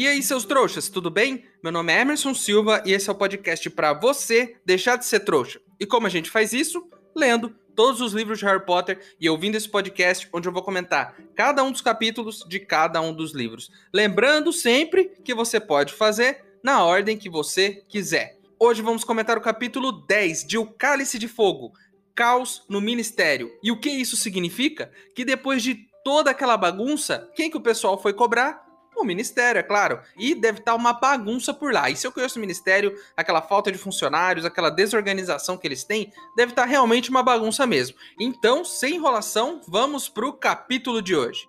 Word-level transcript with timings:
E 0.00 0.08
aí, 0.08 0.22
seus 0.22 0.46
trouxas, 0.46 0.88
tudo 0.88 1.10
bem? 1.10 1.44
Meu 1.62 1.70
nome 1.70 1.92
é 1.92 2.00
Emerson 2.00 2.32
Silva 2.32 2.82
e 2.86 2.92
esse 2.94 3.10
é 3.10 3.12
o 3.12 3.14
podcast 3.14 3.68
para 3.68 3.92
você 3.92 4.56
deixar 4.64 4.96
de 4.96 5.04
ser 5.04 5.20
trouxa. 5.20 5.60
E 5.78 5.84
como 5.84 6.06
a 6.06 6.08
gente 6.08 6.30
faz 6.30 6.54
isso? 6.54 6.88
Lendo 7.14 7.50
todos 7.76 8.00
os 8.00 8.14
livros 8.14 8.38
de 8.38 8.46
Harry 8.46 8.64
Potter 8.64 8.98
e 9.20 9.28
ouvindo 9.28 9.56
esse 9.56 9.68
podcast 9.68 10.26
onde 10.32 10.48
eu 10.48 10.54
vou 10.54 10.62
comentar 10.62 11.14
cada 11.36 11.62
um 11.62 11.70
dos 11.70 11.82
capítulos 11.82 12.46
de 12.48 12.58
cada 12.58 12.98
um 13.02 13.12
dos 13.12 13.34
livros. 13.34 13.70
Lembrando 13.92 14.54
sempre 14.54 15.04
que 15.22 15.34
você 15.34 15.60
pode 15.60 15.92
fazer 15.92 16.46
na 16.64 16.82
ordem 16.82 17.18
que 17.18 17.28
você 17.28 17.84
quiser. 17.86 18.38
Hoje 18.58 18.80
vamos 18.80 19.04
comentar 19.04 19.36
o 19.36 19.42
capítulo 19.42 19.92
10 19.92 20.46
de 20.46 20.56
O 20.56 20.64
Cálice 20.64 21.18
de 21.18 21.28
Fogo, 21.28 21.74
Caos 22.14 22.64
no 22.70 22.80
Ministério. 22.80 23.52
E 23.62 23.70
o 23.70 23.78
que 23.78 23.90
isso 23.90 24.16
significa? 24.16 24.90
Que 25.14 25.26
depois 25.26 25.62
de 25.62 25.74
toda 26.02 26.30
aquela 26.30 26.56
bagunça, 26.56 27.30
quem 27.36 27.50
que 27.50 27.58
o 27.58 27.60
pessoal 27.60 28.00
foi 28.00 28.14
cobrar? 28.14 28.69
O 29.00 29.04
ministério, 29.04 29.58
é 29.58 29.62
claro. 29.62 30.00
E 30.14 30.34
deve 30.34 30.58
estar 30.58 30.74
uma 30.74 30.92
bagunça 30.92 31.54
por 31.54 31.72
lá. 31.72 31.88
E 31.88 31.96
se 31.96 32.06
eu 32.06 32.12
conheço 32.12 32.38
o 32.38 32.40
ministério, 32.40 32.94
aquela 33.16 33.40
falta 33.40 33.72
de 33.72 33.78
funcionários, 33.78 34.44
aquela 34.44 34.68
desorganização 34.68 35.56
que 35.56 35.66
eles 35.66 35.84
têm, 35.84 36.12
deve 36.36 36.52
estar 36.52 36.66
realmente 36.66 37.08
uma 37.08 37.22
bagunça 37.22 37.66
mesmo. 37.66 37.96
Então, 38.20 38.62
sem 38.62 38.96
enrolação, 38.96 39.62
vamos 39.66 40.06
pro 40.06 40.34
capítulo 40.34 41.00
de 41.00 41.16
hoje. 41.16 41.48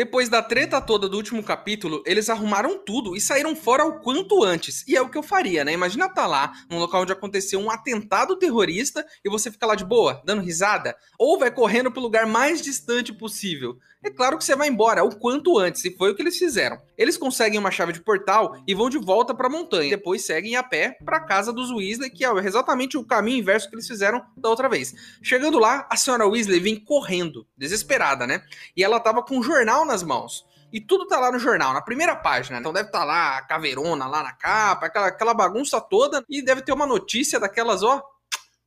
Depois 0.00 0.30
da 0.30 0.42
treta 0.42 0.80
toda 0.80 1.10
do 1.10 1.18
último 1.18 1.42
capítulo, 1.42 2.02
eles 2.06 2.30
arrumaram 2.30 2.78
tudo 2.78 3.14
e 3.14 3.20
saíram 3.20 3.54
fora 3.54 3.84
o 3.84 4.00
quanto 4.00 4.42
antes. 4.42 4.82
E 4.88 4.96
é 4.96 5.02
o 5.02 5.10
que 5.10 5.18
eu 5.18 5.22
faria, 5.22 5.62
né? 5.62 5.74
Imagina 5.74 6.08
tá 6.08 6.26
lá, 6.26 6.54
num 6.70 6.78
local 6.78 7.02
onde 7.02 7.12
aconteceu 7.12 7.60
um 7.60 7.70
atentado 7.70 8.38
terrorista 8.38 9.04
e 9.22 9.28
você 9.28 9.50
fica 9.50 9.66
lá 9.66 9.74
de 9.74 9.84
boa, 9.84 10.22
dando 10.24 10.40
risada, 10.40 10.96
ou 11.18 11.38
vai 11.38 11.50
correndo 11.50 11.92
pro 11.92 12.00
lugar 12.00 12.26
mais 12.26 12.62
distante 12.62 13.12
possível 13.12 13.76
é 14.02 14.08
claro 14.08 14.38
que 14.38 14.44
você 14.44 14.56
vai 14.56 14.68
embora 14.68 15.04
o 15.04 15.14
quanto 15.14 15.58
antes, 15.58 15.84
e 15.84 15.94
foi 15.94 16.10
o 16.10 16.14
que 16.14 16.22
eles 16.22 16.38
fizeram. 16.38 16.80
Eles 16.96 17.18
conseguem 17.18 17.58
uma 17.58 17.70
chave 17.70 17.92
de 17.92 18.00
portal 18.00 18.56
e 18.66 18.74
vão 18.74 18.88
de 18.88 18.96
volta 18.96 19.34
para 19.34 19.46
a 19.46 19.50
montanha. 19.50 19.90
Depois 19.90 20.24
seguem 20.24 20.56
a 20.56 20.62
pé 20.62 20.96
para 21.04 21.18
a 21.18 21.20
casa 21.20 21.52
dos 21.52 21.70
Weasley, 21.70 22.08
que 22.10 22.24
é 22.24 22.30
exatamente 22.38 22.96
o 22.96 23.04
caminho 23.04 23.38
inverso 23.38 23.68
que 23.68 23.74
eles 23.74 23.86
fizeram 23.86 24.24
da 24.36 24.48
outra 24.48 24.70
vez. 24.70 24.94
Chegando 25.22 25.58
lá, 25.58 25.86
a 25.90 25.96
senhora 25.96 26.26
Weasley 26.26 26.60
vem 26.60 26.76
correndo, 26.76 27.46
desesperada, 27.56 28.26
né? 28.26 28.42
E 28.74 28.82
ela 28.82 28.98
tava 28.98 29.22
com 29.22 29.38
um 29.38 29.42
jornal 29.42 29.84
nas 29.90 30.02
mãos. 30.02 30.46
E 30.72 30.80
tudo 30.80 31.06
tá 31.06 31.18
lá 31.18 31.32
no 31.32 31.38
jornal, 31.38 31.74
na 31.74 31.82
primeira 31.82 32.14
página. 32.14 32.58
Então 32.58 32.72
deve 32.72 32.88
estar 32.88 33.00
tá 33.00 33.04
lá 33.04 33.38
a 33.38 33.42
caveirona 33.42 34.06
lá 34.06 34.22
na 34.22 34.32
capa, 34.32 34.86
aquela, 34.86 35.06
aquela 35.08 35.34
bagunça 35.34 35.80
toda. 35.80 36.24
E 36.28 36.42
deve 36.42 36.62
ter 36.62 36.72
uma 36.72 36.86
notícia 36.86 37.40
daquelas, 37.40 37.82
ó, 37.82 38.02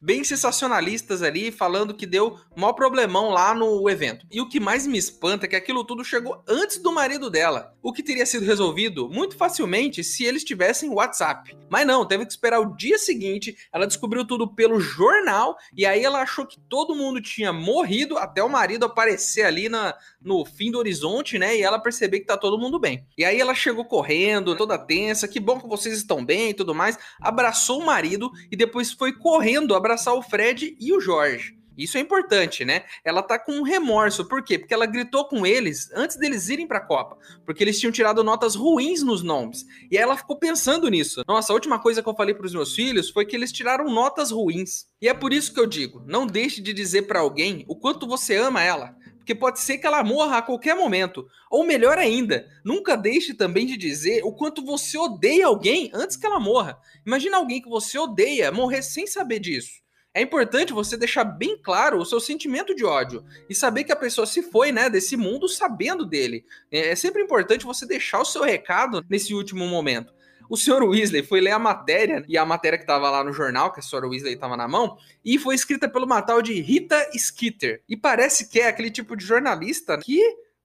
bem 0.03 0.22
sensacionalistas 0.22 1.22
ali, 1.22 1.50
falando 1.50 1.94
que 1.94 2.06
deu 2.06 2.38
maior 2.53 2.74
problemão 2.74 3.30
lá 3.30 3.53
no 3.53 3.90
evento. 3.90 4.28
E 4.30 4.41
o 4.41 4.50
que 4.50 4.59
mais 4.59 4.86
me 4.86 4.97
espanta 4.97 5.46
é 5.46 5.50
que 5.50 5.56
aquilo 5.56 5.86
tudo 5.86 6.03
chegou 6.03 6.44
antes 6.46 6.78
do 6.78 6.91
marido 6.91 7.30
dela, 7.30 7.74
o 7.81 7.94
que 7.94 8.03
teria 8.03 8.25
sido 8.25 8.46
resolvido 8.46 9.09
muito 9.09 9.38
facilmente 9.38 10.03
se 10.03 10.25
eles 10.25 10.44
tivessem 10.44 10.90
WhatsApp. 10.90 11.56
Mas 11.69 11.88
não, 11.88 12.06
teve 12.06 12.25
que 12.25 12.31
esperar 12.31 12.59
o 12.59 12.75
dia 12.75 12.97
seguinte, 12.97 13.56
ela 13.72 13.88
descobriu 13.88 14.28
tudo 14.28 14.53
pelo 14.53 14.78
jornal 14.78 15.56
e 15.75 15.86
aí 15.86 16.03
ela 16.03 16.22
achou 16.22 16.46
que 16.46 16.59
todo 16.59 16.94
mundo 16.94 17.22
tinha 17.22 17.53
morrido 17.53 18.18
até 18.18 18.44
o 18.44 18.50
marido 18.50 18.85
aparecer 18.85 19.46
ali 19.46 19.70
na, 19.70 19.96
no 20.22 20.44
fim 20.44 20.70
do 20.70 20.80
horizonte, 20.80 21.40
né? 21.40 21.56
E 21.56 21.64
ela 21.64 21.80
perceber 21.80 22.20
que 22.20 22.25
tá 22.25 22.35
todo 22.35 22.59
mundo 22.59 22.78
bem. 22.78 23.08
E 23.18 23.24
aí 23.24 23.40
ela 23.40 23.56
chegou 23.56 23.85
correndo, 23.85 24.56
toda 24.56 24.78
tensa, 24.78 25.30
que 25.30 25.40
bom 25.40 25.62
que 25.62 25.68
vocês 25.68 25.96
estão 25.96 26.25
bem 26.25 26.50
e 26.50 26.53
tudo 26.53 26.75
mais, 26.75 27.00
abraçou 27.22 27.80
o 27.80 27.85
marido 27.85 28.30
e 28.52 28.58
depois 28.58 28.91
foi 28.91 29.14
correndo 29.14 29.74
abraçar 29.74 29.92
abraçar 29.93 30.15
o 30.15 30.23
Fred 30.23 30.75
e 30.79 30.91
o 30.91 30.99
Jorge. 30.99 31.55
Isso 31.77 31.97
é 31.97 32.01
importante, 32.01 32.63
né? 32.63 32.83
Ela 33.03 33.23
tá 33.23 33.39
com 33.39 33.51
um 33.51 33.63
remorso. 33.63 34.25
Por 34.25 34.43
quê? 34.43 34.59
Porque 34.59 34.73
ela 34.73 34.85
gritou 34.85 35.25
com 35.25 35.43
eles 35.43 35.89
antes 35.95 36.17
deles 36.17 36.47
irem 36.49 36.67
pra 36.67 36.79
Copa. 36.79 37.17
Porque 37.45 37.63
eles 37.63 37.79
tinham 37.79 37.91
tirado 37.91 38.23
notas 38.23 38.53
ruins 38.53 39.01
nos 39.01 39.23
nomes. 39.23 39.65
E 39.89 39.97
ela 39.97 40.15
ficou 40.15 40.37
pensando 40.37 40.87
nisso. 40.87 41.23
Nossa, 41.27 41.51
a 41.51 41.55
última 41.55 41.79
coisa 41.79 42.03
que 42.03 42.09
eu 42.09 42.15
falei 42.15 42.35
pros 42.35 42.53
meus 42.53 42.75
filhos 42.75 43.09
foi 43.09 43.25
que 43.25 43.35
eles 43.35 43.51
tiraram 43.51 43.89
notas 43.89 44.29
ruins. 44.29 44.85
E 45.01 45.07
é 45.07 45.15
por 45.15 45.33
isso 45.33 45.51
que 45.51 45.59
eu 45.59 45.65
digo: 45.65 46.03
não 46.05 46.27
deixe 46.27 46.61
de 46.61 46.73
dizer 46.73 47.03
para 47.03 47.21
alguém 47.21 47.65
o 47.67 47.75
quanto 47.75 48.07
você 48.07 48.35
ama 48.35 48.61
ela. 48.61 48.95
Porque 49.17 49.33
pode 49.33 49.59
ser 49.61 49.77
que 49.77 49.87
ela 49.87 50.03
morra 50.03 50.39
a 50.39 50.41
qualquer 50.41 50.75
momento. 50.75 51.25
Ou 51.49 51.65
melhor 51.65 51.97
ainda, 51.97 52.45
nunca 52.63 52.95
deixe 52.95 53.33
também 53.33 53.65
de 53.65 53.77
dizer 53.77 54.21
o 54.23 54.33
quanto 54.33 54.63
você 54.63 54.97
odeia 54.97 55.47
alguém 55.47 55.89
antes 55.93 56.17
que 56.17 56.25
ela 56.25 56.41
morra. 56.41 56.77
Imagina 57.05 57.37
alguém 57.37 57.61
que 57.61 57.69
você 57.69 57.97
odeia 57.97 58.51
morrer 58.51 58.83
sem 58.83 59.07
saber 59.07 59.39
disso. 59.39 59.82
É 60.13 60.22
importante 60.22 60.72
você 60.72 60.96
deixar 60.96 61.24
bem 61.24 61.57
claro 61.57 61.97
o 61.97 62.06
seu 62.06 62.19
sentimento 62.19 62.75
de 62.75 62.85
ódio 62.85 63.24
e 63.50 63.56
saber 63.56 63.84
que 63.84 63.91
a 63.91 63.96
pessoa 63.96 64.28
se 64.28 64.44
foi, 64.44 64.72
né, 64.72 64.88
desse 64.90 65.18
mundo 65.18 65.47
sabendo 65.50 66.06
dele. 66.06 66.46
É, 66.72 66.90
é 66.90 66.96
sempre 66.96 67.24
importante 67.24 67.66
você 67.66 67.85
deixar 67.85 68.19
o 68.19 68.25
seu 68.25 68.44
recado 68.44 69.03
nesse 69.09 69.34
último 69.34 69.68
momento. 69.68 70.13
O 70.47 70.56
senhor 70.57 70.84
Weasley 70.84 71.23
foi 71.23 71.41
ler 71.41 71.52
a 71.52 71.57
matéria, 71.57 72.23
e 72.28 72.38
a 72.38 72.46
matéria 72.46 72.78
que 72.78 72.84
estava 72.84 73.09
lá 73.09 73.23
no 73.23 73.34
jornal, 73.34 73.72
que 73.72 73.79
a 73.79 73.84
senhora 73.84 74.07
Weasley 74.07 74.35
estava 74.35 74.56
na 74.56 74.68
mão, 74.68 74.97
e 75.25 75.40
foi 75.40 75.56
escrita 75.56 75.90
pelo 75.90 76.06
uma 76.06 76.22
de 76.41 76.62
Rita 76.62 77.09
Skeeter. 77.18 77.81
E 77.90 77.97
parece 77.97 78.50
que 78.50 78.59
é 78.59 78.68
aquele 78.68 78.91
tipo 78.91 79.16
de 79.16 79.25
jornalista 79.25 79.97
que 79.97 80.22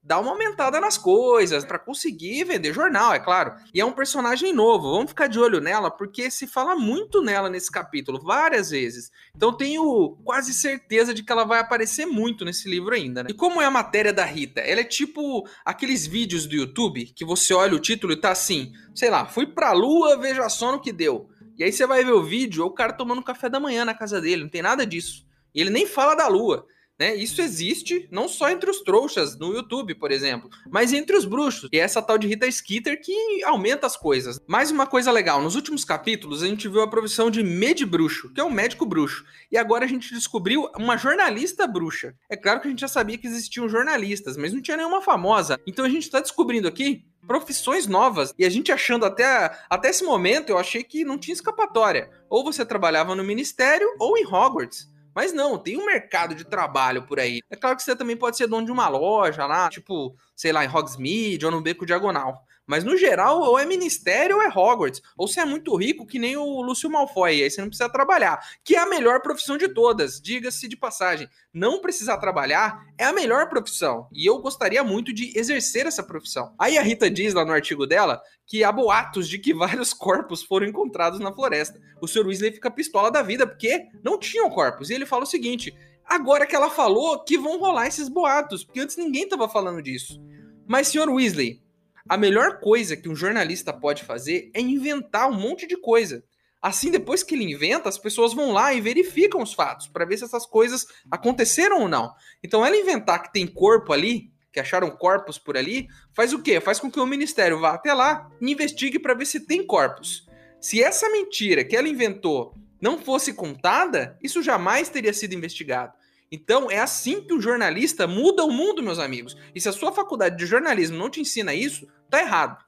dar 0.09 0.21
uma 0.21 0.31
aumentada 0.31 0.81
nas 0.81 0.97
coisas 0.97 1.67
para 1.67 1.79
conseguir 1.79 2.43
vender 2.45 2.73
jornal, 2.73 3.13
é 3.13 3.19
claro. 3.19 3.53
E 3.75 3.81
é 3.81 3.85
um 3.85 3.93
personagem 3.93 4.55
novo, 4.55 4.91
vamos 4.91 5.11
ficar 5.11 5.27
de 5.27 5.39
olho 5.39 5.61
nela 5.61 5.91
porque 5.91 6.31
se 6.31 6.47
fala 6.47 6.75
muito 6.75 7.21
nela 7.21 7.51
nesse 7.51 7.71
capítulo, 7.71 8.19
várias 8.19 8.71
vezes. 8.71 9.13
Então 9.37 9.55
tenho 9.55 10.17
quase 10.25 10.55
certeza 10.55 11.13
de 11.13 11.23
que 11.23 11.31
ela 11.31 11.45
vai 11.45 11.61
aparecer 11.61 12.07
muito 12.07 12.43
nesse 12.43 12.71
livro 12.71 12.95
ainda, 12.95 13.23
né? 13.23 13.29
E 13.31 13.35
como 13.35 13.61
é 13.61 13.67
a 13.67 13.71
matéria 13.71 14.11
da 14.11 14.25
Rita? 14.25 14.63
Ela 14.63 14.81
é 14.81 14.85
tipo 14.85 15.47
aqueles 15.63 16.07
vídeos 16.07 16.47
do 16.47 16.57
YouTube 16.57 17.13
que 17.15 17.25
você 17.27 17.53
olha 17.53 17.75
o 17.75 17.79
título 17.79 18.15
e 18.15 18.17
tá 18.17 18.31
assim, 18.31 18.73
sei 18.95 19.11
lá, 19.11 19.27
fui 19.27 19.47
pra 19.47 19.73
lua, 19.73 20.17
veja 20.17 20.49
só 20.49 20.73
no 20.73 20.81
que 20.81 20.91
deu. 20.91 21.29
E 21.59 21.63
aí 21.63 21.71
você 21.71 21.87
vai 21.87 22.03
ver 22.03 22.13
o 22.13 22.25
vídeo, 22.25 22.65
o 22.65 22.71
cara 22.71 22.95
tomando 22.95 23.23
café 23.23 23.51
da 23.51 23.61
manhã 23.61 23.85
na 23.85 23.93
casa 23.93 24.23
dele, 24.23 24.45
não 24.45 24.49
tem 24.49 24.63
nada 24.63 24.87
disso. 24.87 25.27
E 25.55 25.61
ele 25.61 25.69
nem 25.69 25.87
fala 25.87 26.15
da 26.15 26.29
lua. 26.29 26.67
Né? 26.99 27.15
Isso 27.15 27.41
existe 27.41 28.09
não 28.11 28.27
só 28.27 28.51
entre 28.51 28.69
os 28.69 28.81
trouxas 28.81 29.39
no 29.39 29.53
YouTube, 29.55 29.95
por 29.95 30.11
exemplo, 30.11 30.51
mas 30.69 30.93
entre 30.93 31.17
os 31.17 31.25
bruxos. 31.25 31.69
E 31.73 31.79
é 31.79 31.83
essa 31.83 32.03
tal 32.03 32.19
de 32.19 32.27
Rita 32.27 32.51
Skeeter 32.51 33.01
que 33.01 33.45
aumenta 33.45 33.87
as 33.87 33.97
coisas. 33.97 34.41
Mais 34.47 34.71
uma 34.71 34.87
coisa 34.87 35.13
legal, 35.13 35.41
nos 35.41 35.55
últimos 35.55 35.85
capítulos 35.85 36.43
a 36.43 36.47
gente 36.47 36.67
viu 36.67 36.81
a 36.81 36.91
profissão 36.91 37.31
de 37.31 37.43
med 37.43 37.85
bruxo, 37.87 38.33
que 38.33 38.41
é 38.41 38.45
um 38.45 38.51
médico 38.51 38.85
bruxo. 38.85 39.25
E 39.53 39.57
agora 39.57 39.85
a 39.85 39.89
gente 39.89 40.13
descobriu 40.13 40.69
uma 40.77 40.97
jornalista 40.97 41.67
bruxa. 41.67 42.15
É 42.29 42.37
claro 42.37 42.61
que 42.61 42.67
a 42.67 42.71
gente 42.71 42.81
já 42.81 42.89
sabia 42.89 43.17
que 43.17 43.27
existiam 43.27 43.69
jornalistas, 43.69 44.37
mas 44.37 44.53
não 44.53 44.61
tinha 44.61 44.77
nenhuma 44.77 45.01
famosa. 45.01 45.59
Então 45.67 45.85
a 45.85 45.89
gente 45.89 46.03
está 46.03 46.19
descobrindo 46.19 46.67
aqui 46.67 47.05
profissões 47.29 47.87
novas. 47.87 48.35
E 48.37 48.45
a 48.45 48.51
gente 48.51 48.73
achando 48.73 49.05
até, 49.05 49.57
até 49.71 49.91
esse 49.91 50.03
momento, 50.03 50.51
eu 50.51 50.59
achei 50.59 50.83
que 50.83 51.05
não 51.05 51.19
tinha 51.19 51.35
escapatória. 51.35 52.11
Ou 52.29 52.43
você 52.43 52.65
trabalhava 52.65 53.15
no 53.15 53.23
ministério 53.23 53.87
ou 54.01 54.17
em 54.17 54.27
Hogwarts. 54.27 54.89
Mas 55.19 55.33
não, 55.33 55.59
tem 55.59 55.77
um 55.77 55.85
mercado 55.85 56.33
de 56.33 56.45
trabalho 56.45 57.03
por 57.03 57.19
aí. 57.19 57.43
É 57.51 57.57
claro 57.57 57.77
que 57.77 57.83
você 57.83 57.97
também 57.97 58.17
pode 58.17 58.37
ser 58.37 58.47
dono 58.47 58.65
de 58.65 58.71
uma 58.71 58.87
loja 58.87 59.47
lá, 59.47 59.69
tipo, 59.69 60.17
sei 60.39 60.53
lá, 60.53 60.65
em 60.65 60.69
Hogsmeade 60.69 61.45
ou 61.45 61.51
no 61.51 61.61
Beco 61.61 61.85
Diagonal. 61.85 62.45
Mas 62.65 62.85
no 62.85 62.97
geral, 62.97 63.41
ou 63.41 63.59
é 63.59 63.65
ministério 63.67 64.37
ou 64.37 64.43
é 64.43 64.49
Hogwarts. 64.49 65.03
Ou 65.17 65.27
você 65.27 65.41
é 65.41 65.45
muito 65.45 65.75
rico, 65.75 66.07
que 66.07 66.19
nem 66.19 66.37
o 66.37 66.61
Lúcio 66.61 66.89
Malfoy, 66.89 67.43
aí 67.43 67.51
você 67.51 67.61
não 67.61 67.69
precisa 67.69 67.89
trabalhar. 67.89 68.39
Que 68.63 68.77
é 68.77 68.79
a 68.79 68.87
melhor 68.87 69.21
profissão 69.21 69.57
de 69.57 69.69
todas, 69.69 70.21
diga-se 70.21 70.69
de 70.69 70.77
passagem. 70.77 71.29
Não 71.53 71.81
precisar 71.81 72.19
trabalhar 72.19 72.85
é 72.97 73.05
a 73.05 73.13
melhor 73.13 73.49
profissão. 73.49 74.07
E 74.13 74.29
eu 74.29 74.39
gostaria 74.39 74.85
muito 74.85 75.13
de 75.13 75.37
exercer 75.37 75.87
essa 75.87 76.03
profissão. 76.03 76.55
Aí 76.59 76.79
a 76.79 76.83
Rita 76.83 77.11
diz 77.11 77.35
lá 77.35 77.45
no 77.45 77.53
artigo 77.53 77.87
dela 77.87 78.23
que 78.47 78.63
há 78.63 78.71
boatos 78.71 79.29
de 79.29 79.39
que 79.39 79.53
vários 79.57 79.93
corpos 79.93 80.43
foram 80.43 80.67
encontrados 80.67 81.19
na 81.19 81.33
floresta. 81.33 81.81
O 82.01 82.07
Sr. 82.07 82.27
Weasley 82.27 82.53
fica 82.53 82.71
pistola 82.71 83.11
da 83.11 83.23
vida 83.23 83.45
porque 83.45 83.87
não 84.05 84.19
tinham 84.19 84.49
corpos. 84.51 84.91
E 84.91 84.95
ele 84.95 85.07
fala 85.07 85.25
o 85.25 85.27
seguinte: 85.27 85.75
Agora 86.09 86.47
que 86.47 86.57
ela 86.57 86.71
falou 86.71 87.23
que 87.23 87.37
vão 87.37 87.59
rolar 87.59 87.87
esses 87.87 88.09
boatos, 88.09 88.65
porque 88.65 88.81
antes 88.81 88.97
ninguém 88.97 89.25
estava 89.25 89.47
falando 89.47 89.83
disso. 89.83 90.19
Mas, 90.67 90.89
senhor 90.89 91.09
Weasley, 91.11 91.63
a 92.09 92.17
melhor 92.17 92.61
coisa 92.61 92.97
que 92.97 93.11
um 93.11 93.15
jornalista 93.15 93.75
pode 93.75 94.05
fazer 94.05 94.51
é 94.55 94.61
inventar 94.61 95.29
um 95.29 95.35
monte 95.35 95.67
de 95.67 95.77
coisa. 95.77 96.25
Assim, 96.63 96.91
depois 96.91 97.23
que 97.23 97.35
ele 97.35 97.53
inventa, 97.53 97.91
as 97.91 97.99
pessoas 97.99 98.33
vão 98.33 98.53
lá 98.53 98.73
e 98.73 98.81
verificam 98.81 99.43
os 99.43 99.53
fatos 99.53 99.87
para 99.87 100.07
ver 100.07 100.17
se 100.17 100.25
essas 100.25 100.47
coisas 100.47 100.87
aconteceram 101.11 101.83
ou 101.83 101.89
não. 101.89 102.11
Então, 102.43 102.65
ela 102.65 102.77
inventar 102.77 103.23
que 103.23 103.33
tem 103.33 103.47
corpo 103.47 103.93
ali, 103.93 104.33
que 104.51 104.59
acharam 104.59 104.91
corpos 104.91 105.39
por 105.39 105.59
ali, 105.59 105.89
faz 106.15 106.33
o 106.33 106.43
quê? 106.43 106.59
Faz 106.59 106.81
com 106.81 106.91
que 106.91 106.99
o 106.99 107.07
ministério 107.07 107.61
vá 107.61 107.75
até 107.75 107.93
lá 107.93 108.31
e 108.41 108.51
investigue 108.51 108.99
para 108.99 109.13
ver 109.13 109.27
se 109.27 109.41
tem 109.47 109.65
corpos. 109.65 110.27
Se 110.59 110.83
essa 110.83 111.09
mentira 111.11 111.63
que 111.63 111.77
ela 111.77 111.87
inventou 111.87 112.55
não 112.81 112.99
fosse 112.99 113.33
contada, 113.33 114.19
isso 114.23 114.43
jamais 114.43 114.89
teria 114.89 115.13
sido 115.13 115.35
investigado. 115.35 115.93
Então, 116.31 116.71
é 116.71 116.79
assim 116.79 117.23
que 117.23 117.33
o 117.33 117.41
jornalista 117.41 118.07
muda 118.07 118.45
o 118.45 118.51
mundo, 118.51 118.83
meus 118.83 118.99
amigos. 118.99 119.37
E 119.55 119.61
se 119.61 119.69
a 119.69 119.73
sua 119.73 119.93
faculdade 119.93 120.37
de 120.37 120.47
jornalismo 120.47 120.99
não 120.99 121.09
te 121.09 121.21
ensina 121.21 121.55
isso, 121.55 121.87
tá 122.11 122.21
errado. 122.21 122.63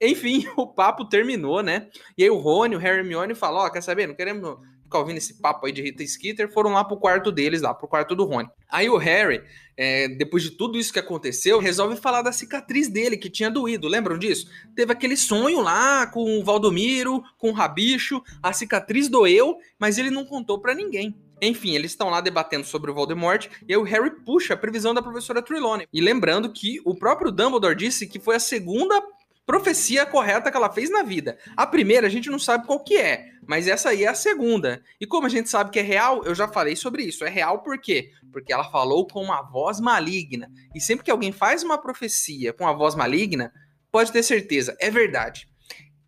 Enfim, 0.00 0.46
o 0.56 0.66
papo 0.66 1.04
terminou, 1.04 1.62
né? 1.62 1.88
E 2.16 2.22
aí 2.22 2.30
o 2.30 2.38
Rony, 2.38 2.76
o 2.76 2.78
Harry 2.78 3.00
Hermione 3.00 3.34
falou, 3.34 3.60
ó, 3.60 3.66
oh, 3.66 3.70
quer 3.70 3.82
saber? 3.82 4.06
Não 4.06 4.14
queremos 4.14 4.58
ficar 4.88 4.98
ouvindo 4.98 5.18
esse 5.18 5.34
papo 5.34 5.66
aí 5.66 5.72
de 5.72 5.82
Rita 5.82 6.04
Skeeter, 6.04 6.50
foram 6.50 6.72
lá 6.72 6.82
pro 6.82 6.96
quarto 6.96 7.30
deles, 7.30 7.60
lá 7.60 7.74
pro 7.74 7.86
quarto 7.86 8.16
do 8.16 8.24
Rony. 8.24 8.48
Aí 8.68 8.88
o 8.88 8.96
Harry, 8.96 9.42
é, 9.76 10.08
depois 10.08 10.42
de 10.42 10.50
tudo 10.50 10.78
isso 10.78 10.92
que 10.92 10.98
aconteceu, 10.98 11.60
resolve 11.60 11.96
falar 11.96 12.22
da 12.22 12.32
cicatriz 12.32 12.88
dele, 12.88 13.16
que 13.16 13.30
tinha 13.30 13.50
doído, 13.50 13.86
lembram 13.86 14.18
disso? 14.18 14.50
Teve 14.74 14.92
aquele 14.92 15.16
sonho 15.16 15.60
lá 15.60 16.06
com 16.06 16.40
o 16.40 16.44
Valdomiro, 16.44 17.22
com 17.36 17.50
o 17.50 17.52
Rabicho, 17.52 18.22
a 18.42 18.52
cicatriz 18.52 19.08
doeu, 19.08 19.58
mas 19.78 19.98
ele 19.98 20.10
não 20.10 20.24
contou 20.24 20.58
para 20.58 20.74
ninguém. 20.74 21.14
Enfim, 21.40 21.74
eles 21.74 21.92
estão 21.92 22.10
lá 22.10 22.20
debatendo 22.20 22.66
sobre 22.66 22.90
o 22.90 22.94
Voldemort 22.94 23.46
e 23.68 23.72
aí 23.72 23.76
o 23.76 23.84
Harry 23.84 24.10
puxa 24.24 24.54
a 24.54 24.56
previsão 24.56 24.92
da 24.92 25.02
professora 25.02 25.40
Trelawney. 25.40 25.86
E 25.92 26.00
lembrando 26.00 26.52
que 26.52 26.80
o 26.84 26.96
próprio 26.96 27.30
Dumbledore 27.30 27.76
disse 27.76 28.08
que 28.08 28.18
foi 28.18 28.36
a 28.36 28.40
segunda 28.40 29.00
profecia 29.48 30.04
correta 30.04 30.50
que 30.50 30.56
ela 30.58 30.70
fez 30.70 30.90
na 30.90 31.02
vida. 31.02 31.38
A 31.56 31.66
primeira 31.66 32.06
a 32.06 32.10
gente 32.10 32.28
não 32.28 32.38
sabe 32.38 32.66
qual 32.66 32.84
que 32.84 32.98
é, 32.98 33.30
mas 33.46 33.66
essa 33.66 33.88
aí 33.88 34.04
é 34.04 34.08
a 34.08 34.14
segunda. 34.14 34.82
E 35.00 35.06
como 35.06 35.26
a 35.26 35.30
gente 35.30 35.48
sabe 35.48 35.70
que 35.70 35.78
é 35.78 35.82
real, 35.82 36.22
eu 36.22 36.34
já 36.34 36.46
falei 36.46 36.76
sobre 36.76 37.02
isso. 37.04 37.24
É 37.24 37.30
real 37.30 37.62
por 37.62 37.80
quê? 37.80 38.10
Porque 38.30 38.52
ela 38.52 38.70
falou 38.70 39.06
com 39.06 39.22
uma 39.22 39.40
voz 39.40 39.80
maligna. 39.80 40.52
E 40.74 40.80
sempre 40.82 41.02
que 41.02 41.10
alguém 41.10 41.32
faz 41.32 41.62
uma 41.62 41.78
profecia 41.78 42.52
com 42.52 42.68
a 42.68 42.74
voz 42.74 42.94
maligna, 42.94 43.50
pode 43.90 44.12
ter 44.12 44.22
certeza, 44.22 44.76
é 44.78 44.90
verdade. 44.90 45.48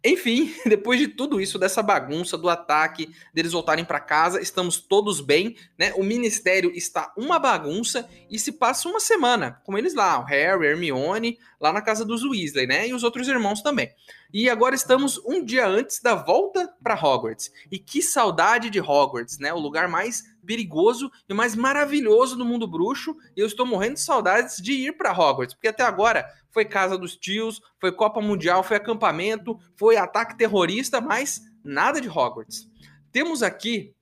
Enfim, 0.03 0.55
depois 0.65 0.99
de 0.99 1.09
tudo 1.09 1.41
isso, 1.41 1.59
dessa 1.59 1.83
bagunça, 1.83 2.39
do 2.39 2.49
ataque, 2.49 3.15
deles 3.35 3.53
voltarem 3.53 3.85
para 3.85 4.01
casa, 4.01 4.41
estamos 4.41 4.79
todos 4.81 5.21
bem, 5.21 5.57
né? 5.79 5.93
O 5.95 6.03
ministério 6.03 6.71
está 6.75 7.13
uma 7.17 7.39
bagunça 7.39 8.09
e 8.31 8.39
se 8.39 8.53
passa 8.53 8.89
uma 8.89 9.01
semana 9.01 9.61
com 9.65 9.77
eles 9.77 9.95
lá, 9.95 10.19
o 10.19 10.25
Harry, 10.25 10.67
Hermione, 10.67 11.39
lá 11.61 11.73
na 11.73 11.83
casa 11.83 12.05
dos 12.05 12.25
Weasley, 12.25 12.67
né? 12.67 12.89
E 12.89 12.95
os 12.95 13.05
outros 13.05 13.29
irmãos 13.29 13.61
também. 13.61 13.91
E 14.33 14.49
agora 14.49 14.75
estamos 14.75 15.21
um 15.27 15.45
dia 15.45 15.67
antes 15.67 16.01
da 16.01 16.15
volta 16.15 16.73
para 16.83 16.95
Hogwarts. 16.95 17.53
E 17.71 17.79
que 17.79 18.01
saudade 18.01 18.71
de 18.71 18.81
Hogwarts, 18.81 19.39
né? 19.39 19.53
O 19.53 19.59
lugar 19.59 19.89
mais 19.89 20.25
perigoso 20.45 21.11
e 21.29 21.35
mais 21.35 21.55
maravilhoso 21.55 22.37
do 22.37 22.45
mundo 22.45 22.67
bruxo. 22.67 23.17
E 23.37 23.41
eu 23.41 23.47
estou 23.47 23.67
morrendo 23.67 23.95
de 23.95 24.01
saudades 24.01 24.57
de 24.57 24.73
ir 24.73 24.97
para 24.97 25.13
Hogwarts, 25.13 25.55
porque 25.55 25.69
até 25.69 25.83
agora 25.83 26.27
foi 26.51 26.65
casa 26.65 26.99
dos 26.99 27.17
tios, 27.17 27.61
foi 27.81 27.93
Copa 27.93 28.21
Mundial, 28.21 28.63
foi 28.63 28.77
acampamento, 28.77 29.59
foi 29.77 29.97
ataque 29.97 30.37
terrorista, 30.37 31.01
mas 31.01 31.41
nada 31.65 32.01
de 32.01 32.09
Hogwarts. 32.09 32.69
Temos 33.13 33.43
aqui 33.43 33.95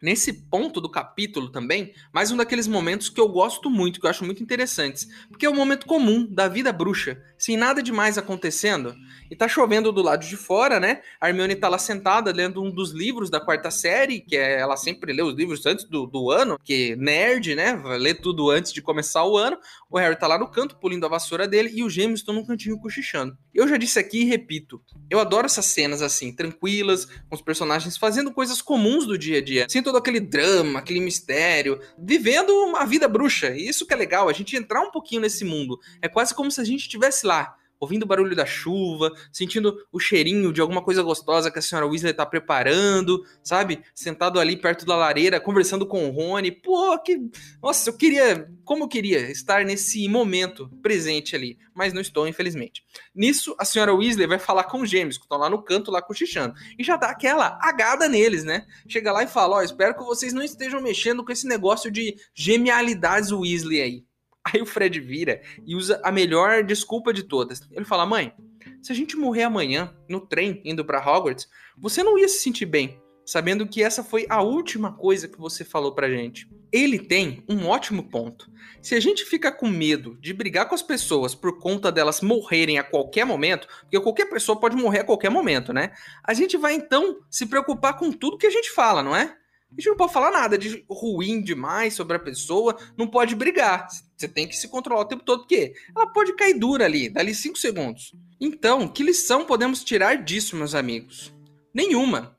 nesse 0.00 0.32
ponto 0.32 0.80
do 0.80 0.88
capítulo 0.88 1.48
também, 1.48 1.92
mais 2.12 2.30
um 2.30 2.36
daqueles 2.36 2.66
momentos 2.66 3.08
que 3.08 3.20
eu 3.20 3.28
gosto 3.28 3.70
muito, 3.70 4.00
que 4.00 4.06
eu 4.06 4.10
acho 4.10 4.24
muito 4.24 4.42
interessantes, 4.42 5.08
porque 5.28 5.46
é 5.46 5.50
um 5.50 5.54
momento 5.54 5.86
comum 5.86 6.26
da 6.26 6.48
vida 6.48 6.72
bruxa, 6.72 7.20
sem 7.38 7.56
nada 7.56 7.82
demais 7.82 8.18
acontecendo, 8.18 8.94
e 9.30 9.36
tá 9.36 9.48
chovendo 9.48 9.90
do 9.90 10.02
lado 10.02 10.26
de 10.26 10.36
fora, 10.36 10.78
né? 10.78 11.00
A 11.20 11.28
Hermione 11.28 11.56
tá 11.56 11.68
lá 11.68 11.78
sentada 11.78 12.32
lendo 12.32 12.62
um 12.62 12.70
dos 12.70 12.92
livros 12.92 13.30
da 13.30 13.40
quarta 13.40 13.70
série, 13.70 14.20
que 14.20 14.36
é, 14.36 14.60
ela 14.60 14.76
sempre 14.76 15.12
lê 15.12 15.22
os 15.22 15.34
livros 15.34 15.64
antes 15.66 15.84
do, 15.84 16.06
do 16.06 16.30
ano, 16.30 16.58
que 16.62 16.94
nerd, 16.96 17.54
né? 17.54 17.74
Lê 17.98 18.14
tudo 18.14 18.50
antes 18.50 18.72
de 18.72 18.82
começar 18.82 19.24
o 19.24 19.36
ano. 19.36 19.56
O 19.90 19.98
Harry 19.98 20.16
tá 20.16 20.26
lá 20.26 20.38
no 20.38 20.48
canto, 20.48 20.76
pulindo 20.76 21.06
a 21.06 21.08
vassoura 21.08 21.48
dele, 21.48 21.70
e 21.74 21.82
os 21.82 21.92
gêmeos 21.92 22.20
estão 22.20 22.34
num 22.34 22.44
cantinho 22.44 22.78
cochichando. 22.78 23.36
Eu 23.54 23.66
já 23.66 23.76
disse 23.76 23.98
aqui 23.98 24.22
e 24.22 24.24
repito, 24.24 24.82
eu 25.08 25.18
adoro 25.18 25.46
essas 25.46 25.66
cenas 25.66 26.02
assim, 26.02 26.34
tranquilas, 26.34 27.06
com 27.06 27.34
os 27.34 27.42
personagens 27.42 27.96
fazendo 27.96 28.32
coisas 28.32 28.60
comuns 28.60 29.06
do 29.06 29.16
dia 29.16 29.38
a 29.38 29.42
dia, 29.42 29.66
todo 29.94 29.98
aquele 29.98 30.18
drama, 30.18 30.80
aquele 30.80 30.98
mistério, 30.98 31.80
vivendo 31.96 32.50
uma 32.50 32.84
vida 32.84 33.06
bruxa. 33.06 33.50
E 33.50 33.68
isso 33.68 33.86
que 33.86 33.94
é 33.94 33.96
legal, 33.96 34.28
a 34.28 34.32
gente 34.32 34.56
entrar 34.56 34.80
um 34.80 34.90
pouquinho 34.90 35.20
nesse 35.20 35.44
mundo. 35.44 35.78
É 36.02 36.08
quase 36.08 36.34
como 36.34 36.50
se 36.50 36.60
a 36.60 36.64
gente 36.64 36.80
estivesse 36.80 37.24
lá, 37.24 37.54
ouvindo 37.78 38.04
o 38.04 38.06
barulho 38.06 38.34
da 38.34 38.46
chuva, 38.46 39.12
sentindo 39.32 39.76
o 39.92 40.00
cheirinho 40.00 40.52
de 40.52 40.60
alguma 40.60 40.82
coisa 40.82 41.02
gostosa 41.02 41.50
que 41.50 41.58
a 41.58 41.62
senhora 41.62 41.86
Weasley 41.86 42.12
está 42.12 42.24
preparando, 42.24 43.24
sabe? 43.42 43.82
Sentado 43.94 44.40
ali 44.40 44.56
perto 44.56 44.86
da 44.86 44.96
lareira, 44.96 45.40
conversando 45.40 45.86
com 45.86 46.08
o 46.08 46.10
Rony. 46.10 46.50
Pô, 46.50 46.98
que. 46.98 47.18
Nossa, 47.62 47.90
eu 47.90 47.96
queria. 47.96 48.50
Como 48.64 48.84
eu 48.84 48.88
queria 48.88 49.30
estar 49.30 49.64
nesse 49.64 50.08
momento 50.08 50.68
presente 50.82 51.36
ali. 51.36 51.58
Mas 51.74 51.92
não 51.92 52.00
estou, 52.00 52.26
infelizmente. 52.26 52.84
Nisso, 53.14 53.54
a 53.58 53.64
senhora 53.64 53.94
Weasley 53.94 54.26
vai 54.26 54.38
falar 54.38 54.64
com 54.64 54.80
os 54.80 54.90
gêmeos, 54.90 55.18
que 55.18 55.24
estão 55.24 55.38
lá 55.38 55.50
no 55.50 55.62
canto, 55.62 55.90
lá 55.90 56.00
cochichando. 56.00 56.54
E 56.78 56.84
já 56.84 56.96
dá 56.96 57.10
aquela 57.10 57.58
agada 57.60 58.08
neles, 58.08 58.44
né? 58.44 58.66
Chega 58.88 59.12
lá 59.12 59.22
e 59.22 59.28
fala: 59.28 59.56
Ó, 59.56 59.58
oh, 59.58 59.62
espero 59.62 59.94
que 59.94 60.04
vocês 60.04 60.32
não 60.32 60.42
estejam 60.42 60.80
mexendo 60.80 61.24
com 61.24 61.32
esse 61.32 61.46
negócio 61.46 61.90
de 61.90 62.16
genialidades 62.34 63.32
Weasley 63.32 63.80
aí. 63.80 64.04
Aí 64.44 64.60
o 64.60 64.66
Fred 64.66 65.00
vira 65.00 65.40
e 65.66 65.74
usa 65.74 66.00
a 66.04 66.12
melhor 66.12 66.62
desculpa 66.62 67.12
de 67.12 67.22
todas. 67.22 67.62
Ele 67.72 67.84
fala: 67.84 68.04
Mãe, 68.04 68.34
se 68.82 68.92
a 68.92 68.94
gente 68.94 69.16
morrer 69.16 69.44
amanhã 69.44 69.94
no 70.08 70.20
trem 70.20 70.60
indo 70.64 70.84
para 70.84 71.00
Hogwarts, 71.00 71.48
você 71.76 72.02
não 72.02 72.18
ia 72.18 72.28
se 72.28 72.38
sentir 72.38 72.66
bem, 72.66 73.00
sabendo 73.24 73.66
que 73.66 73.82
essa 73.82 74.04
foi 74.04 74.26
a 74.28 74.42
última 74.42 74.92
coisa 74.92 75.26
que 75.26 75.38
você 75.38 75.64
falou 75.64 75.94
pra 75.94 76.10
gente. 76.10 76.46
Ele 76.70 76.98
tem 76.98 77.42
um 77.48 77.66
ótimo 77.66 78.10
ponto. 78.10 78.50
Se 78.82 78.94
a 78.94 79.00
gente 79.00 79.24
fica 79.24 79.50
com 79.50 79.68
medo 79.68 80.18
de 80.20 80.34
brigar 80.34 80.68
com 80.68 80.74
as 80.74 80.82
pessoas 80.82 81.34
por 81.34 81.58
conta 81.58 81.90
delas 81.90 82.20
morrerem 82.20 82.78
a 82.78 82.84
qualquer 82.84 83.24
momento, 83.24 83.66
porque 83.82 84.00
qualquer 84.00 84.26
pessoa 84.26 84.58
pode 84.60 84.76
morrer 84.76 85.00
a 85.00 85.04
qualquer 85.04 85.30
momento, 85.30 85.72
né? 85.72 85.92
A 86.22 86.34
gente 86.34 86.56
vai 86.56 86.74
então 86.74 87.20
se 87.30 87.46
preocupar 87.46 87.96
com 87.96 88.12
tudo 88.12 88.36
que 88.36 88.46
a 88.46 88.50
gente 88.50 88.70
fala, 88.70 89.02
não 89.02 89.16
é? 89.16 89.36
A 89.76 89.80
gente 89.80 89.88
não 89.88 89.96
pode 89.96 90.12
falar 90.12 90.30
nada 90.30 90.56
de 90.56 90.84
ruim 90.88 91.42
demais 91.42 91.94
sobre 91.94 92.16
a 92.16 92.20
pessoa, 92.20 92.76
não 92.96 93.08
pode 93.08 93.34
brigar. 93.34 93.88
Você 94.16 94.28
tem 94.28 94.46
que 94.46 94.56
se 94.56 94.68
controlar 94.68 95.00
o 95.00 95.04
tempo 95.04 95.24
todo, 95.24 95.40
porque 95.40 95.74
ela 95.94 96.06
pode 96.06 96.34
cair 96.36 96.54
dura 96.54 96.84
ali, 96.84 97.08
dali 97.08 97.34
5 97.34 97.58
segundos. 97.58 98.14
Então, 98.40 98.86
que 98.86 99.02
lição 99.02 99.44
podemos 99.44 99.82
tirar 99.82 100.22
disso, 100.22 100.54
meus 100.54 100.76
amigos? 100.76 101.34
Nenhuma. 101.74 102.38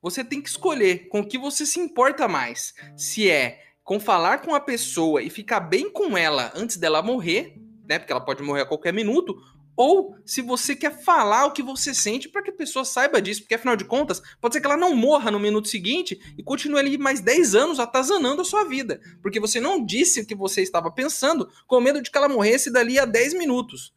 Você 0.00 0.22
tem 0.22 0.40
que 0.40 0.48
escolher 0.48 1.08
com 1.08 1.20
o 1.20 1.26
que 1.26 1.36
você 1.36 1.66
se 1.66 1.80
importa 1.80 2.28
mais. 2.28 2.72
Se 2.96 3.28
é 3.28 3.60
com 3.82 3.98
falar 3.98 4.42
com 4.42 4.54
a 4.54 4.60
pessoa 4.60 5.22
e 5.22 5.28
ficar 5.28 5.58
bem 5.58 5.90
com 5.90 6.16
ela 6.16 6.52
antes 6.54 6.76
dela 6.76 7.02
morrer, 7.02 7.56
né? 7.88 7.98
Porque 7.98 8.12
ela 8.12 8.24
pode 8.24 8.42
morrer 8.42 8.62
a 8.62 8.66
qualquer 8.66 8.92
minuto, 8.92 9.36
ou 9.76 10.16
se 10.24 10.40
você 10.40 10.74
quer 10.74 11.02
falar 11.02 11.46
o 11.46 11.52
que 11.52 11.62
você 11.62 11.94
sente 11.94 12.28
para 12.28 12.42
que 12.42 12.50
a 12.50 12.56
pessoa 12.56 12.84
saiba 12.84 13.20
disso, 13.20 13.42
porque 13.42 13.54
afinal 13.54 13.76
de 13.76 13.84
contas, 13.84 14.22
pode 14.40 14.54
ser 14.54 14.60
que 14.60 14.66
ela 14.66 14.76
não 14.76 14.96
morra 14.96 15.30
no 15.30 15.38
minuto 15.38 15.68
seguinte 15.68 16.18
e 16.36 16.42
continue 16.42 16.80
ali 16.80 16.96
mais 16.96 17.20
10 17.20 17.54
anos 17.54 17.78
atazanando 17.78 18.42
a 18.42 18.44
sua 18.44 18.64
vida, 18.64 19.00
porque 19.22 19.38
você 19.38 19.60
não 19.60 19.84
disse 19.84 20.20
o 20.20 20.26
que 20.26 20.34
você 20.34 20.62
estava 20.62 20.90
pensando 20.90 21.48
com 21.66 21.80
medo 21.80 22.00
de 22.00 22.10
que 22.10 22.16
ela 22.16 22.28
morresse 22.28 22.72
dali 22.72 22.98
a 22.98 23.04
10 23.04 23.34
minutos. 23.34 23.94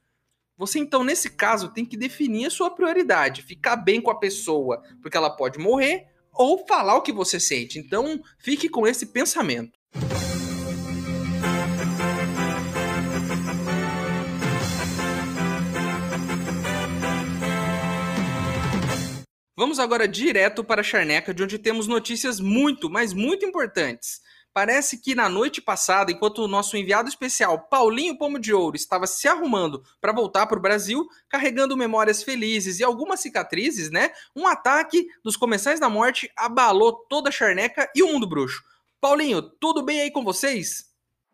Você 0.57 0.77
então, 0.77 1.05
nesse 1.05 1.29
caso, 1.29 1.69
tem 1.69 1.86
que 1.86 1.95
definir 1.95 2.48
a 2.48 2.50
sua 2.50 2.69
prioridade, 2.69 3.43
ficar 3.43 3.77
bem 3.77 4.01
com 4.01 4.12
a 4.12 4.19
pessoa, 4.19 4.83
porque 5.01 5.15
ela 5.15 5.29
pode 5.29 5.57
morrer, 5.57 6.05
ou 6.33 6.65
falar 6.67 6.98
o 6.98 7.01
que 7.01 7.13
você 7.13 7.39
sente. 7.39 7.79
Então, 7.79 8.21
fique 8.38 8.67
com 8.67 8.86
esse 8.86 9.05
pensamento. 9.05 9.78
Vamos 19.60 19.78
agora 19.78 20.08
direto 20.08 20.63
para 20.63 20.80
a 20.80 20.84
Charneca, 20.86 21.34
de 21.34 21.44
onde 21.44 21.60
temos 21.60 21.86
notícias 21.86 22.39
muito, 22.39 22.89
mas 22.89 23.12
muito 23.12 23.46
importantes. 23.46 24.22
Parece 24.54 25.01
que 25.01 25.13
na 25.13 25.28
noite 25.28 25.62
passada, 25.62 26.13
enquanto 26.13 26.39
o 26.39 26.48
nosso 26.48 26.78
enviado 26.78 27.10
especial 27.10 27.68
Paulinho 27.68 28.18
Pomo 28.18 28.39
de 28.39 28.54
Ouro 28.54 28.78
estava 28.78 29.06
se 29.06 29.28
arrumando 29.28 29.84
para 30.00 30.13
voltar 30.13 30.48
para 30.48 30.58
o 30.58 30.62
Brasil, 30.62 31.06
carregando 31.28 31.75
memórias 31.75 32.24
felizes 32.24 32.80
e 32.80 32.86
algumas 32.86 33.20
cicatrizes, 33.20 33.92
né? 33.92 34.12
Um 34.34 34.48
ataque 34.48 35.10
dos 35.22 35.36
Comensais 35.36 35.78
da 35.78 35.89
Morte 35.89 36.32
abalou 36.38 36.94
toda 37.10 37.28
a 37.28 37.34
Charneca 37.34 37.92
e 37.94 38.01
o 38.01 38.08
mundo 38.08 38.30
bruxo. 38.30 38.63
Paulinho, 39.01 39.42
tudo 39.42 39.84
bem 39.84 40.00
aí 40.00 40.10
com 40.10 40.24
vocês? 40.24 40.88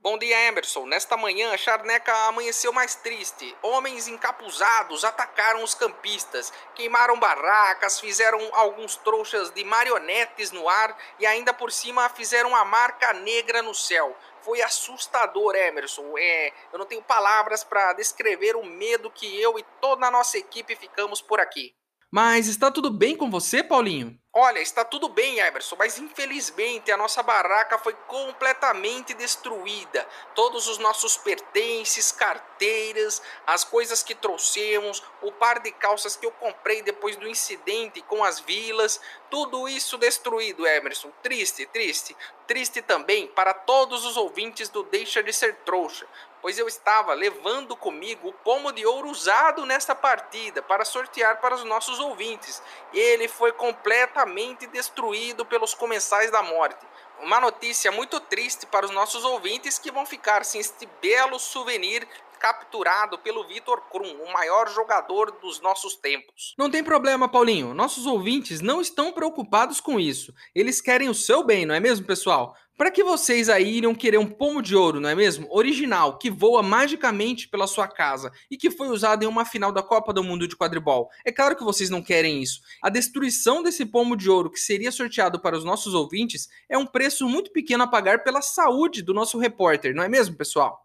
Bom 0.06 0.20
dia, 0.20 0.40
Emerson. 0.50 0.86
Nesta 0.86 1.18
manhã, 1.18 1.58
Charneca 1.58 2.14
amanheceu 2.28 2.72
mais 2.72 2.94
triste. 2.94 3.58
Homens 3.64 4.08
encapuzados 4.08 5.04
atacaram 5.04 5.64
os 5.64 5.74
campistas, 5.74 6.54
queimaram 6.76 7.20
barracas, 7.20 8.00
fizeram 8.00 8.40
alguns 8.54 8.98
trouxas 8.98 9.50
de 9.50 9.64
marionetes 9.64 10.52
no 10.52 10.70
ar 10.70 10.96
e 11.20 11.26
ainda 11.26 11.52
por 11.56 11.72
cima 11.72 12.08
fizeram 12.08 12.56
a 12.56 12.64
marca 12.64 13.14
negra 13.14 13.64
no 13.64 13.74
céu. 13.74 14.16
Foi 14.44 14.62
assustador, 14.62 15.56
Emerson. 15.56 16.16
É, 16.20 16.54
eu 16.72 16.78
não 16.78 16.86
tenho 16.86 17.02
palavras 17.02 17.64
para 17.64 17.94
descrever 17.94 18.56
o 18.56 18.64
medo 18.64 19.10
que 19.10 19.42
eu 19.42 19.58
e 19.58 19.66
toda 19.82 20.06
a 20.06 20.12
nossa 20.12 20.38
equipe 20.38 20.76
ficamos 20.76 21.20
por 21.20 21.40
aqui. 21.40 21.74
Mas 22.12 22.48
está 22.48 22.70
tudo 22.70 22.92
bem 22.92 23.18
com 23.18 23.32
você, 23.32 23.64
Paulinho? 23.64 24.16
Olha, 24.38 24.60
está 24.60 24.84
tudo 24.84 25.08
bem, 25.08 25.40
Emerson, 25.40 25.78
mas 25.80 25.98
infelizmente 25.98 26.92
a 26.92 26.98
nossa 26.98 27.24
barraca 27.24 27.78
foi 27.78 27.94
completamente 28.06 29.14
destruída. 29.14 30.06
Todos 30.34 30.68
os 30.68 30.78
nossos 30.78 31.16
pertences, 31.16 32.12
carteiras, 32.12 33.22
as 33.48 33.64
coisas 33.64 34.04
que 34.04 34.14
trouxemos, 34.14 35.02
o 35.22 35.32
par 35.32 35.60
de 35.62 35.72
calças 35.72 36.18
que 36.18 36.26
eu 36.26 36.32
comprei 36.32 36.82
depois 36.82 37.16
do 37.16 37.30
incidente 37.30 38.02
com 38.02 38.26
as 38.26 38.42
vilas, 38.42 39.00
tudo 39.32 39.70
isso 39.70 39.98
destruído, 39.98 40.68
Emerson. 40.68 41.14
Triste, 41.24 41.66
triste. 41.68 42.14
Triste 42.46 42.82
também 42.82 43.28
para 43.28 43.54
todos 43.54 44.04
os 44.04 44.18
ouvintes 44.18 44.68
do 44.68 44.84
Deixa 44.84 45.24
de 45.24 45.32
Ser 45.32 45.56
Trouxa, 45.64 46.06
pois 46.46 46.60
eu 46.60 46.68
estava 46.68 47.12
levando 47.16 47.76
comigo 47.76 48.28
o 48.30 48.32
pomo 48.32 48.72
de 48.72 48.86
ouro 48.86 49.10
usado 49.10 49.66
nesta 49.66 49.96
partida 49.96 50.62
para 50.62 50.86
sortear 50.86 51.42
para 51.42 51.56
os 51.56 51.64
nossos 51.64 52.00
ouvintes. 52.00 52.62
Ele 52.94 53.28
foi 53.28 53.52
completamente 53.52 54.68
destruído 54.68 55.44
pelos 55.44 55.74
comensais 55.74 56.30
da 56.30 56.44
morte. 56.44 56.86
Uma 57.20 57.40
notícia 57.40 57.92
muito 57.92 58.20
triste 58.20 58.68
para 58.68 58.86
os 58.86 58.92
nossos 58.92 59.26
ouvintes 59.26 59.80
que 59.80 59.92
vão 59.92 60.06
ficar 60.06 60.46
sem 60.46 60.62
este 60.62 60.88
belo 61.02 61.40
souvenir 61.40 62.08
capturado 62.36 63.18
pelo 63.18 63.48
Vitor 63.48 63.82
Krum, 63.90 64.22
o 64.22 64.32
maior 64.32 64.70
jogador 64.70 65.32
dos 65.42 65.60
nossos 65.62 65.96
tempos. 65.96 66.54
Não 66.60 66.70
tem 66.70 66.84
problema, 66.84 67.28
Paulinho. 67.28 67.74
Nossos 67.74 68.06
ouvintes 68.06 68.62
não 68.62 68.82
estão 68.82 69.12
preocupados 69.12 69.82
com 69.82 70.00
isso. 70.00 70.32
Eles 70.54 70.80
querem 70.80 71.10
o 71.10 71.16
seu 71.16 71.44
bem, 71.44 71.66
não 71.66 71.74
é 71.74 71.80
mesmo, 71.80 72.06
pessoal? 72.06 72.56
Para 72.78 72.92
que 72.92 73.06
vocês 73.06 73.48
aí 73.48 73.78
iriam 73.78 73.96
querer 73.96 74.18
um 74.18 74.28
pomo 74.28 74.62
de 74.62 74.76
ouro, 74.76 75.00
não 75.00 75.08
é 75.08 75.16
mesmo? 75.16 75.48
Original, 75.50 76.18
que 76.18 76.30
voa 76.30 76.62
magicamente 76.62 77.48
pela 77.48 77.68
sua 77.68 77.88
casa 77.88 78.34
e 78.52 78.58
que 78.58 78.70
foi 78.70 78.90
usado 78.90 79.24
em 79.24 79.28
uma 79.28 79.46
final 79.46 79.72
da 79.72 79.82
Copa 79.82 80.12
do 80.12 80.22
Mundo 80.22 80.46
de 80.46 80.58
quadribol. 80.58 81.10
É 81.24 81.32
claro 81.32 81.56
que 81.56 81.64
vocês 81.64 81.90
não 81.90 82.04
querem 82.04 82.44
isso. 82.44 82.60
A 82.82 82.90
destruição 82.90 83.64
desse 83.64 83.86
pomo 83.86 84.18
de 84.18 84.30
ouro 84.30 84.52
que 84.52 84.60
seria 84.60 84.92
sorteado 84.92 85.40
para 85.40 85.58
os 85.58 85.64
nossos 85.64 85.94
ouvintes 85.94 86.50
é 86.68 86.78
um 86.78 86.86
preço 86.86 87.30
muito 87.30 87.50
pequeno 87.50 87.86
a 87.86 87.88
pagar 87.88 88.26
pela 88.26 88.42
saúde 88.42 89.02
do 89.02 89.14
nosso 89.14 89.38
repórter, 89.38 89.96
não 89.96 90.04
é 90.04 90.10
mesmo, 90.10 90.36
pessoal? 90.36 90.85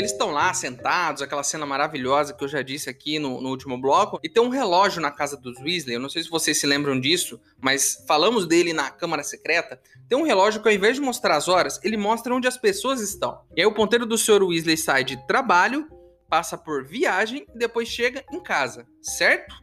Eles 0.00 0.12
estão 0.12 0.30
lá 0.30 0.54
sentados, 0.54 1.20
aquela 1.20 1.42
cena 1.42 1.66
maravilhosa 1.66 2.32
que 2.32 2.42
eu 2.42 2.48
já 2.48 2.62
disse 2.62 2.88
aqui 2.88 3.18
no, 3.18 3.38
no, 3.38 3.50
último 3.50 3.78
bloco, 3.78 4.18
e 4.22 4.30
tem 4.30 4.42
um 4.42 4.48
relógio 4.48 4.98
na 4.98 5.10
casa 5.10 5.36
dos 5.36 5.58
Weasley. 5.60 5.96
Eu 5.96 6.00
não 6.00 6.08
sei 6.08 6.22
se 6.22 6.30
vocês 6.30 6.58
se 6.58 6.66
lembram 6.66 6.98
disso, 6.98 7.38
mas 7.60 8.02
falamos 8.08 8.46
dele 8.46 8.72
na 8.72 8.90
Câmara 8.90 9.22
Secreta. 9.22 9.78
Tem 10.08 10.16
um 10.16 10.22
relógio 10.22 10.62
que, 10.62 10.68
ao 10.70 10.74
invés 10.74 10.94
de 10.96 11.02
mostrar 11.02 11.36
as 11.36 11.48
horas, 11.48 11.78
ele 11.84 11.98
mostra 11.98 12.34
onde 12.34 12.48
as 12.48 12.56
pessoas 12.56 13.02
estão. 13.02 13.42
E 13.54 13.60
aí 13.60 13.66
o 13.66 13.74
ponteiro 13.74 14.06
do 14.06 14.16
Sr. 14.16 14.42
Weasley 14.42 14.78
sai 14.78 15.04
de 15.04 15.18
trabalho, 15.26 15.86
passa 16.30 16.56
por 16.56 16.82
viagem 16.82 17.46
e 17.54 17.58
depois 17.58 17.86
chega 17.86 18.24
em 18.32 18.42
casa, 18.42 18.86
certo? 19.02 19.54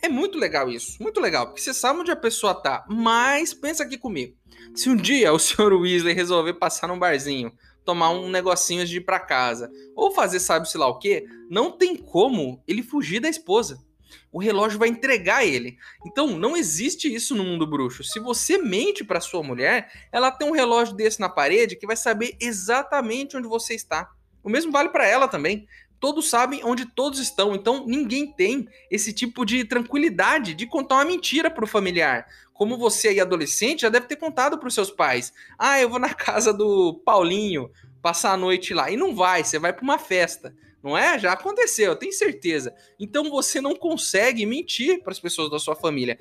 É 0.00 0.08
muito 0.08 0.38
legal 0.38 0.70
isso, 0.70 1.02
muito 1.02 1.20
legal, 1.20 1.46
porque 1.46 1.60
você 1.60 1.74
sabe 1.74 1.98
onde 1.98 2.12
a 2.12 2.16
pessoa 2.16 2.54
tá. 2.54 2.84
Mas 2.88 3.52
pensa 3.52 3.82
aqui 3.82 3.98
comigo. 3.98 4.36
Se 4.76 4.88
um 4.88 4.94
dia 4.94 5.32
o 5.32 5.40
Sr. 5.40 5.72
Weasley 5.72 6.14
resolver 6.14 6.54
passar 6.54 6.86
num 6.86 7.00
barzinho 7.00 7.52
tomar 7.84 8.10
um 8.10 8.28
negocinho 8.28 8.86
de 8.86 8.96
ir 8.96 9.00
para 9.02 9.20
casa, 9.20 9.70
ou 9.94 10.12
fazer 10.12 10.40
sabe-se 10.40 10.78
lá 10.78 10.86
o 10.86 10.98
que, 10.98 11.24
não 11.50 11.70
tem 11.70 11.96
como 11.96 12.62
ele 12.66 12.82
fugir 12.82 13.20
da 13.20 13.28
esposa. 13.28 13.78
O 14.30 14.38
relógio 14.38 14.78
vai 14.78 14.88
entregar 14.88 15.44
ele. 15.44 15.76
Então, 16.06 16.38
não 16.38 16.56
existe 16.56 17.12
isso 17.12 17.34
no 17.34 17.44
mundo 17.44 17.66
bruxo. 17.66 18.04
Se 18.04 18.18
você 18.18 18.58
mente 18.58 19.04
para 19.04 19.20
sua 19.20 19.42
mulher, 19.42 19.90
ela 20.10 20.30
tem 20.30 20.48
um 20.48 20.52
relógio 20.52 20.94
desse 20.94 21.20
na 21.20 21.28
parede 21.28 21.76
que 21.76 21.86
vai 21.86 21.96
saber 21.96 22.36
exatamente 22.40 23.36
onde 23.36 23.48
você 23.48 23.74
está. 23.74 24.10
O 24.42 24.50
mesmo 24.50 24.72
vale 24.72 24.88
para 24.88 25.06
ela 25.06 25.28
também. 25.28 25.66
Todos 26.00 26.28
sabem 26.28 26.64
onde 26.64 26.84
todos 26.84 27.20
estão, 27.20 27.54
então 27.54 27.86
ninguém 27.86 28.32
tem 28.32 28.66
esse 28.90 29.12
tipo 29.12 29.44
de 29.44 29.64
tranquilidade 29.64 30.52
de 30.52 30.66
contar 30.66 30.96
uma 30.96 31.04
mentira 31.04 31.48
para 31.48 31.64
o 31.64 31.68
familiar 31.68 32.26
como 32.62 32.78
você 32.78 33.08
aí 33.08 33.18
adolescente 33.18 33.80
já 33.80 33.88
deve 33.88 34.06
ter 34.06 34.14
contado 34.14 34.56
para 34.56 34.68
os 34.68 34.74
seus 34.74 34.88
pais: 34.88 35.32
"Ah, 35.58 35.80
eu 35.80 35.88
vou 35.88 35.98
na 35.98 36.14
casa 36.14 36.52
do 36.52 36.94
Paulinho 37.04 37.68
passar 38.00 38.30
a 38.30 38.36
noite 38.36 38.72
lá". 38.72 38.88
E 38.88 38.96
não 38.96 39.16
vai, 39.16 39.42
você 39.42 39.58
vai 39.58 39.72
para 39.72 39.82
uma 39.82 39.98
festa. 39.98 40.54
Não 40.80 40.96
é? 40.96 41.18
Já 41.18 41.32
aconteceu, 41.32 41.90
eu 41.90 41.96
tenho 41.96 42.12
certeza. 42.12 42.72
Então 43.00 43.28
você 43.28 43.60
não 43.60 43.74
consegue 43.74 44.46
mentir 44.46 45.02
para 45.02 45.10
as 45.10 45.18
pessoas 45.18 45.50
da 45.50 45.58
sua 45.58 45.74
família. 45.74 46.16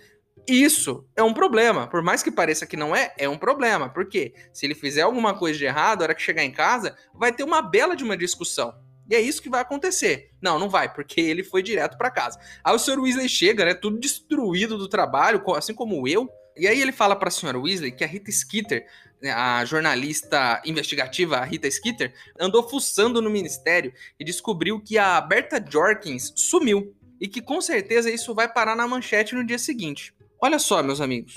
Isso 0.47 1.05
é 1.15 1.21
um 1.21 1.33
problema. 1.33 1.87
Por 1.87 2.01
mais 2.01 2.23
que 2.23 2.31
pareça 2.31 2.65
que 2.65 2.75
não 2.75 2.95
é, 2.95 3.13
é 3.19 3.29
um 3.29 3.37
problema. 3.37 3.87
Porque 3.87 4.33
se 4.51 4.65
ele 4.65 4.73
fizer 4.73 5.01
alguma 5.01 5.35
coisa 5.35 5.59
de 5.59 5.65
errado, 5.65 6.01
a 6.01 6.05
hora 6.05 6.15
que 6.15 6.23
chegar 6.23 6.43
em 6.43 6.51
casa, 6.51 6.95
vai 7.13 7.31
ter 7.31 7.43
uma 7.43 7.61
bela 7.61 7.95
de 7.95 8.03
uma 8.03 8.17
discussão. 8.17 8.73
E 9.11 9.15
é 9.15 9.19
isso 9.19 9.41
que 9.41 9.49
vai 9.49 9.59
acontecer. 9.59 10.31
Não, 10.41 10.57
não 10.57 10.69
vai, 10.69 10.91
porque 10.91 11.19
ele 11.19 11.43
foi 11.43 11.61
direto 11.61 11.97
para 11.97 12.09
casa. 12.09 12.39
Aí 12.63 12.73
o 12.73 12.79
Sr. 12.79 12.97
Weasley 12.97 13.27
chega, 13.27 13.65
né, 13.65 13.73
tudo 13.73 13.99
destruído 13.99 14.77
do 14.77 14.87
trabalho, 14.87 15.43
assim 15.53 15.73
como 15.73 16.07
eu. 16.07 16.29
E 16.55 16.65
aí 16.65 16.81
ele 16.81 16.93
fala 16.93 17.13
para 17.13 17.27
a 17.27 17.29
Sra. 17.29 17.59
Weasley 17.59 17.91
que 17.91 18.05
a 18.05 18.07
Rita 18.07 18.31
Skeeter, 18.31 18.87
né, 19.21 19.29
a 19.33 19.65
jornalista 19.65 20.61
investigativa 20.65 21.43
Rita 21.43 21.69
Skeeter, 21.69 22.13
andou 22.39 22.63
fuçando 22.69 23.21
no 23.21 23.29
ministério 23.29 23.91
e 24.17 24.23
descobriu 24.23 24.79
que 24.79 24.97
a 24.97 25.19
Berta 25.19 25.61
Jorkins 25.61 26.31
sumiu. 26.33 26.95
E 27.19 27.27
que 27.27 27.41
com 27.41 27.59
certeza 27.59 28.09
isso 28.09 28.33
vai 28.33 28.51
parar 28.51 28.77
na 28.77 28.87
manchete 28.87 29.35
no 29.35 29.45
dia 29.45 29.59
seguinte. 29.59 30.15
Olha 30.41 30.57
só, 30.57 30.81
meus 30.81 31.01
amigos, 31.01 31.35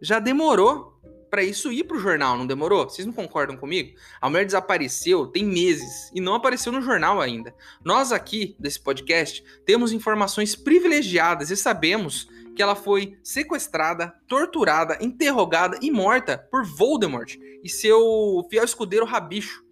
já 0.00 0.18
demorou 0.18 0.98
para 1.30 1.44
isso 1.44 1.70
ir 1.70 1.84
pro 1.84 2.00
jornal, 2.00 2.36
não 2.36 2.46
demorou? 2.46 2.88
Vocês 2.88 3.06
não 3.06 3.12
concordam 3.12 3.56
comigo? 3.56 3.96
A 4.20 4.28
mulher 4.28 4.44
desapareceu 4.44 5.26
tem 5.26 5.44
meses 5.44 6.10
e 6.12 6.20
não 6.20 6.34
apareceu 6.34 6.72
no 6.72 6.82
jornal 6.82 7.20
ainda. 7.20 7.54
Nós 7.84 8.10
aqui 8.10 8.56
desse 8.58 8.80
podcast 8.80 9.44
temos 9.64 9.92
informações 9.92 10.56
privilegiadas 10.56 11.50
e 11.50 11.56
sabemos 11.56 12.28
que 12.54 12.62
ela 12.62 12.74
foi 12.74 13.16
sequestrada, 13.22 14.14
torturada, 14.26 14.98
interrogada 15.00 15.78
e 15.80 15.90
morta 15.90 16.36
por 16.50 16.64
Voldemort 16.64 17.36
e 17.62 17.68
seu 17.68 18.46
fiel 18.50 18.64
escudeiro 18.64 19.06
Rabicho. 19.06 19.64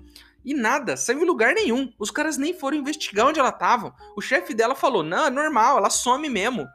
E 0.45 0.55
nada, 0.55 0.97
saiu 0.97 1.21
em 1.23 1.27
lugar 1.27 1.53
nenhum. 1.53 1.93
Os 1.99 2.11
caras 2.11 2.39
nem 2.39 2.55
foram 2.55 2.79
investigar 2.79 3.27
onde 3.27 3.41
ela 3.41 3.51
estava. 3.51 3.95
O 4.17 4.21
chefe 4.21 4.55
dela 4.55 4.75
falou: 4.75 5.03
não, 5.03 5.27
é 5.27 5.31
normal, 5.31 5.79
ela 5.79 5.91
some 5.91 6.29
mesmo. 6.29 6.67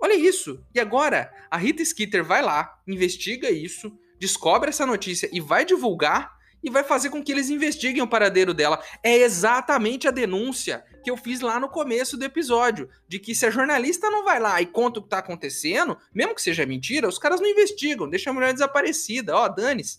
Olha 0.00 0.14
isso. 0.14 0.64
E 0.74 0.80
agora, 0.80 1.32
a 1.50 1.56
Rita 1.56 1.84
Skeeter 1.84 2.24
vai 2.24 2.42
lá, 2.42 2.78
investiga 2.86 3.50
isso, 3.50 3.96
descobre 4.22 4.68
essa 4.68 4.86
notícia 4.86 5.28
e 5.32 5.40
vai 5.40 5.64
divulgar 5.64 6.36
e 6.62 6.70
vai 6.70 6.84
fazer 6.84 7.10
com 7.10 7.20
que 7.20 7.32
eles 7.32 7.50
investiguem 7.50 8.04
o 8.04 8.06
paradeiro 8.06 8.54
dela. 8.54 8.80
É 9.02 9.16
exatamente 9.16 10.06
a 10.06 10.12
denúncia 10.12 10.84
que 11.02 11.10
eu 11.10 11.16
fiz 11.16 11.40
lá 11.40 11.58
no 11.58 11.68
começo 11.68 12.16
do 12.16 12.24
episódio, 12.24 12.88
de 13.08 13.18
que 13.18 13.34
se 13.34 13.44
a 13.44 13.50
jornalista 13.50 14.08
não 14.08 14.24
vai 14.24 14.38
lá 14.38 14.62
e 14.62 14.66
conta 14.66 15.00
o 15.00 15.02
que 15.02 15.08
tá 15.08 15.18
acontecendo, 15.18 15.98
mesmo 16.14 16.36
que 16.36 16.40
seja 16.40 16.64
mentira, 16.64 17.08
os 17.08 17.18
caras 17.18 17.40
não 17.40 17.48
investigam, 17.48 18.08
deixa 18.08 18.30
a 18.30 18.32
mulher 18.32 18.52
desaparecida, 18.52 19.34
ó, 19.34 19.48
dane-se. 19.48 19.98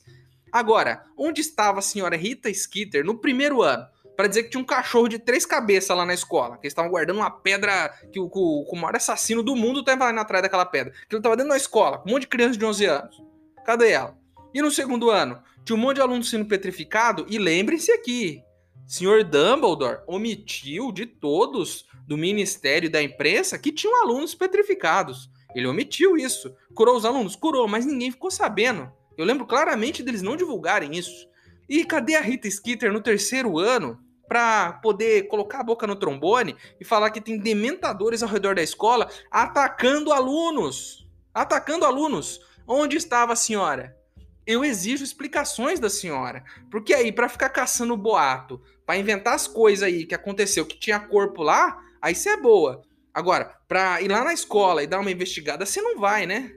Agora, 0.50 1.04
onde 1.18 1.42
estava 1.42 1.80
a 1.80 1.82
senhora 1.82 2.16
Rita 2.16 2.54
Skeeter 2.54 3.04
no 3.04 3.20
primeiro 3.20 3.62
ano? 3.62 3.86
para 4.16 4.28
dizer 4.28 4.44
que 4.44 4.52
tinha 4.52 4.62
um 4.62 4.66
cachorro 4.66 5.08
de 5.08 5.18
três 5.18 5.44
cabeças 5.44 5.98
lá 5.98 6.06
na 6.06 6.14
escola. 6.14 6.56
Que 6.58 6.68
eles 6.68 6.72
estavam 6.72 6.92
guardando 6.92 7.18
uma 7.18 7.32
pedra 7.32 7.92
que 8.12 8.20
o, 8.20 8.30
o, 8.32 8.72
o 8.72 8.76
maior 8.76 8.96
assassino 8.96 9.42
do 9.42 9.56
mundo 9.56 9.84
tava 9.84 10.12
indo 10.12 10.20
atrás 10.20 10.44
daquela 10.44 10.68
pedra. 10.68 10.94
Que 11.10 11.16
ele 11.16 11.24
tava 11.24 11.36
dentro 11.36 11.50
da 11.50 11.58
escola, 11.58 11.98
com 11.98 12.10
um 12.10 12.12
monte 12.12 12.22
de 12.22 12.28
criança 12.28 12.56
de 12.56 12.64
11 12.64 12.86
anos. 12.86 13.33
Cadê 13.66 13.92
ela? 13.92 14.18
E 14.54 14.62
no 14.62 14.72
segundo 14.72 15.10
ano? 15.10 15.42
Tinha 15.66 15.76
um 15.76 15.80
monte 15.80 15.96
de 15.96 16.02
aluno 16.02 16.24
sendo 16.24 16.46
petrificado. 16.46 17.26
E 17.30 17.38
lembrem-se 17.38 17.92
aqui: 17.92 18.44
senhor 18.86 19.24
Dumbledore 19.24 20.02
omitiu 20.08 20.92
de 20.92 21.06
todos 21.06 21.86
do 22.08 22.18
ministério 22.18 22.90
da 22.90 23.02
imprensa 23.02 23.58
que 23.58 23.72
tinham 23.72 24.02
alunos 24.02 24.36
petrificados. 24.36 25.30
Ele 25.56 25.68
omitiu 25.68 26.18
isso. 26.18 26.54
Curou 26.74 26.98
os 26.98 27.06
alunos? 27.06 27.36
Curou, 27.36 27.68
mas 27.68 27.86
ninguém 27.86 28.12
ficou 28.12 28.32
sabendo. 28.32 28.92
Eu 29.18 29.26
lembro 29.26 29.46
claramente 29.46 30.04
deles 30.04 30.22
não 30.22 30.36
divulgarem 30.36 30.96
isso. 30.98 31.28
E 31.70 31.86
cadê 31.86 32.16
a 32.16 32.22
Rita 32.22 32.50
Skeeter 32.50 32.92
no 32.92 33.02
terceiro 33.02 33.58
ano 33.58 34.00
para 34.28 34.74
poder 34.74 35.28
colocar 35.28 35.60
a 35.60 35.64
boca 35.64 35.86
no 35.86 35.96
trombone 35.96 36.56
e 36.80 36.84
falar 36.84 37.12
que 37.12 37.22
tem 37.22 37.38
dementadores 37.38 38.24
ao 38.24 38.30
redor 38.30 38.56
da 38.56 38.64
escola 38.64 39.10
atacando 39.30 40.12
alunos? 40.12 41.08
Atacando 41.34 41.86
alunos. 41.86 42.42
Onde 42.68 42.98
estava 42.98 43.34
a 43.34 43.38
senhora? 43.38 43.98
Eu 44.46 44.64
exijo 44.64 45.04
explicações 45.04 45.80
da 45.80 45.90
senhora. 45.90 46.44
Porque 46.70 46.94
aí, 46.94 47.12
para 47.12 47.30
ficar 47.30 47.50
caçando 47.50 47.96
boato, 47.96 48.62
para 48.86 48.98
inventar 48.98 49.36
as 49.36 49.48
coisas 49.48 49.84
aí 49.84 50.06
que 50.06 50.16
aconteceu, 50.16 50.66
que 50.66 50.80
tinha 50.80 51.00
corpo 51.00 51.42
lá, 51.42 51.82
aí 52.02 52.14
você 52.14 52.30
é 52.30 52.38
boa. 52.38 52.82
Agora, 53.14 53.56
pra 53.68 54.02
ir 54.02 54.10
lá 54.10 54.24
na 54.24 54.34
escola 54.34 54.84
e 54.84 54.88
dar 54.88 55.00
uma 55.00 55.12
investigada, 55.12 55.66
você 55.66 55.82
não 55.82 56.00
vai, 56.00 56.26
né? 56.26 56.56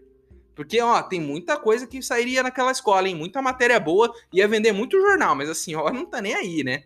Porque, 0.54 0.80
ó, 0.80 1.02
tem 1.02 1.20
muita 1.20 1.58
coisa 1.58 1.86
que 1.86 2.02
sairia 2.02 2.42
naquela 2.42 2.72
escola, 2.72 3.06
hein? 3.06 3.14
Muita 3.14 3.42
matéria 3.42 3.78
boa, 3.78 4.10
ia 4.32 4.48
vender 4.48 4.72
muito 4.72 4.98
jornal, 4.98 5.36
mas 5.36 5.50
a 5.50 5.54
senhora 5.54 5.92
não 5.92 6.06
tá 6.06 6.22
nem 6.22 6.34
aí, 6.34 6.64
né? 6.64 6.84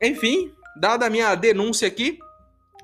Enfim, 0.00 0.52
dada 0.74 1.06
a 1.06 1.10
minha 1.10 1.34
denúncia 1.34 1.86
aqui, 1.86 2.18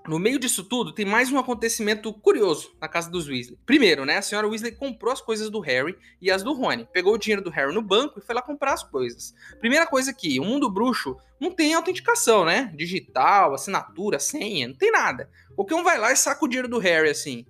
no 0.08 0.18
meio 0.18 0.38
disso 0.38 0.64
tudo, 0.64 0.92
tem 0.92 1.04
mais 1.04 1.30
um 1.30 1.38
acontecimento 1.38 2.12
curioso 2.12 2.74
na 2.80 2.88
casa 2.88 3.10
dos 3.10 3.28
Weasley. 3.28 3.58
Primeiro, 3.66 4.06
né, 4.06 4.16
a 4.16 4.22
senhora 4.22 4.48
Weasley 4.48 4.72
comprou 4.72 5.12
as 5.12 5.20
coisas 5.20 5.50
do 5.50 5.60
Harry 5.60 5.96
e 6.20 6.30
as 6.30 6.42
do 6.42 6.54
Rony. 6.54 6.88
Pegou 6.92 7.12
o 7.12 7.18
dinheiro 7.18 7.42
do 7.42 7.50
Harry 7.50 7.74
no 7.74 7.82
banco 7.82 8.18
e 8.18 8.22
foi 8.22 8.34
lá 8.34 8.40
comprar 8.40 8.72
as 8.72 8.82
coisas. 8.82 9.34
Primeira 9.60 9.86
coisa 9.86 10.10
aqui, 10.10 10.40
o 10.40 10.44
mundo 10.44 10.70
bruxo 10.70 11.16
não 11.38 11.50
tem 11.50 11.74
autenticação, 11.74 12.44
né? 12.44 12.72
Digital, 12.74 13.52
assinatura, 13.52 14.18
senha, 14.18 14.68
não 14.68 14.74
tem 14.74 14.90
nada. 14.90 15.28
Qualquer 15.54 15.74
um 15.74 15.84
vai 15.84 15.98
lá 15.98 16.10
e 16.10 16.16
saca 16.16 16.42
o 16.44 16.48
dinheiro 16.48 16.68
do 16.68 16.78
Harry 16.78 17.10
assim, 17.10 17.44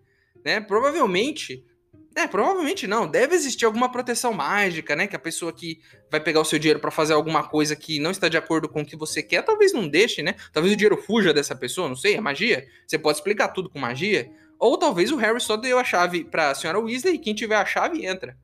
né? 0.45 0.61
Provavelmente 0.61 1.65
é, 2.15 2.27
provavelmente 2.27 2.87
não. 2.87 3.07
Deve 3.07 3.35
existir 3.35 3.65
alguma 3.65 3.93
proteção 3.93 4.33
mágica, 4.33 4.97
né? 4.97 5.07
Que 5.07 5.15
a 5.15 5.21
pessoa 5.21 5.53
que 5.53 5.81
vai 6.11 6.21
pegar 6.21 6.41
o 6.41 6.45
seu 6.45 6.59
dinheiro 6.59 6.81
para 6.81 6.91
fazer 6.91 7.13
alguma 7.13 7.47
coisa 7.47 7.77
que 7.77 8.01
não 8.01 8.11
está 8.11 8.29
de 8.29 8.37
acordo 8.37 8.69
com 8.69 8.83
o 8.83 8.85
que 8.87 8.97
você 8.97 9.23
quer, 9.23 9.43
talvez 9.43 9.73
não 9.73 9.87
deixe, 9.87 10.23
né? 10.23 10.35
Talvez 10.53 10.73
o 10.75 10.77
dinheiro 10.77 10.97
fuja 10.97 11.33
dessa 11.33 11.55
pessoa, 11.55 11.89
não 11.89 11.97
sei, 11.97 12.17
é 12.17 12.21
magia. 12.21 12.67
Você 12.87 12.99
pode 12.99 13.19
explicar 13.19 13.49
tudo 13.49 13.71
com 13.71 13.79
magia. 13.79 14.31
Ou 14.59 14.77
talvez 14.77 15.13
o 15.13 15.17
Harry 15.17 15.41
só 15.41 15.57
deu 15.57 15.79
a 15.79 15.85
chave 15.85 16.25
para 16.25 16.51
a 16.51 16.55
senhora 16.55 16.81
Weasley 16.81 17.15
e 17.15 17.19
quem 17.19 17.35
tiver 17.35 17.57
a 17.57 17.65
chave 17.65 18.05
entra. 18.05 18.37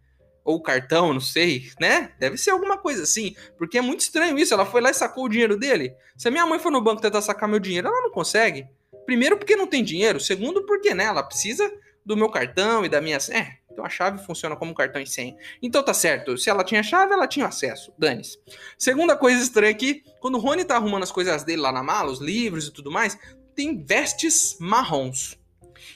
Ou 0.44 0.56
o 0.56 0.62
cartão, 0.62 1.12
não 1.12 1.20
sei, 1.20 1.70
né? 1.80 2.12
Deve 2.18 2.36
ser 2.36 2.50
alguma 2.50 2.78
coisa 2.78 3.02
assim. 3.02 3.34
Porque 3.58 3.78
é 3.78 3.80
muito 3.80 4.00
estranho 4.00 4.38
isso. 4.38 4.54
Ela 4.54 4.66
foi 4.66 4.80
lá 4.80 4.90
e 4.90 4.94
sacou 4.94 5.24
o 5.24 5.28
dinheiro 5.28 5.56
dele. 5.56 5.92
Se 6.16 6.28
a 6.28 6.30
minha 6.30 6.46
mãe 6.46 6.58
for 6.58 6.70
no 6.70 6.82
banco 6.82 7.02
tentar 7.02 7.22
sacar 7.22 7.48
meu 7.48 7.58
dinheiro, 7.58 7.88
ela 7.88 8.02
não 8.02 8.10
consegue. 8.10 8.68
Primeiro, 9.06 9.36
porque 9.36 9.56
não 9.56 9.66
tem 9.66 9.82
dinheiro. 9.82 10.20
Segundo, 10.20 10.64
porque, 10.66 10.94
né? 10.94 11.04
Ela 11.04 11.22
precisa 11.22 11.72
do 12.04 12.16
meu 12.16 12.28
cartão 12.28 12.84
e 12.84 12.88
da 12.88 13.00
minha. 13.00 13.18
É, 13.30 13.58
então 13.70 13.84
a 13.84 13.88
chave 13.88 14.24
funciona 14.24 14.54
como 14.56 14.74
cartão 14.74 15.00
e 15.00 15.06
senha. 15.06 15.36
Então 15.62 15.82
tá 15.82 15.92
certo. 15.92 16.36
Se 16.38 16.48
ela 16.48 16.62
tinha 16.64 16.82
chave, 16.82 17.12
ela 17.12 17.26
tinha 17.26 17.46
acesso. 17.46 17.92
Dane-se. 17.98 18.38
Segunda 18.78 19.16
coisa 19.16 19.42
estranha 19.42 19.72
aqui, 19.72 20.02
quando 20.20 20.36
o 20.36 20.40
Rony 20.40 20.64
tá 20.64 20.76
arrumando 20.76 21.02
as 21.02 21.12
coisas 21.12 21.44
dele 21.44 21.62
lá 21.62 21.72
na 21.72 21.82
mala, 21.82 22.10
os 22.10 22.20
livros 22.20 22.68
e 22.68 22.72
tudo 22.72 22.90
mais, 22.90 23.18
tem 23.54 23.84
vestes 23.84 24.56
marrons. 24.60 25.38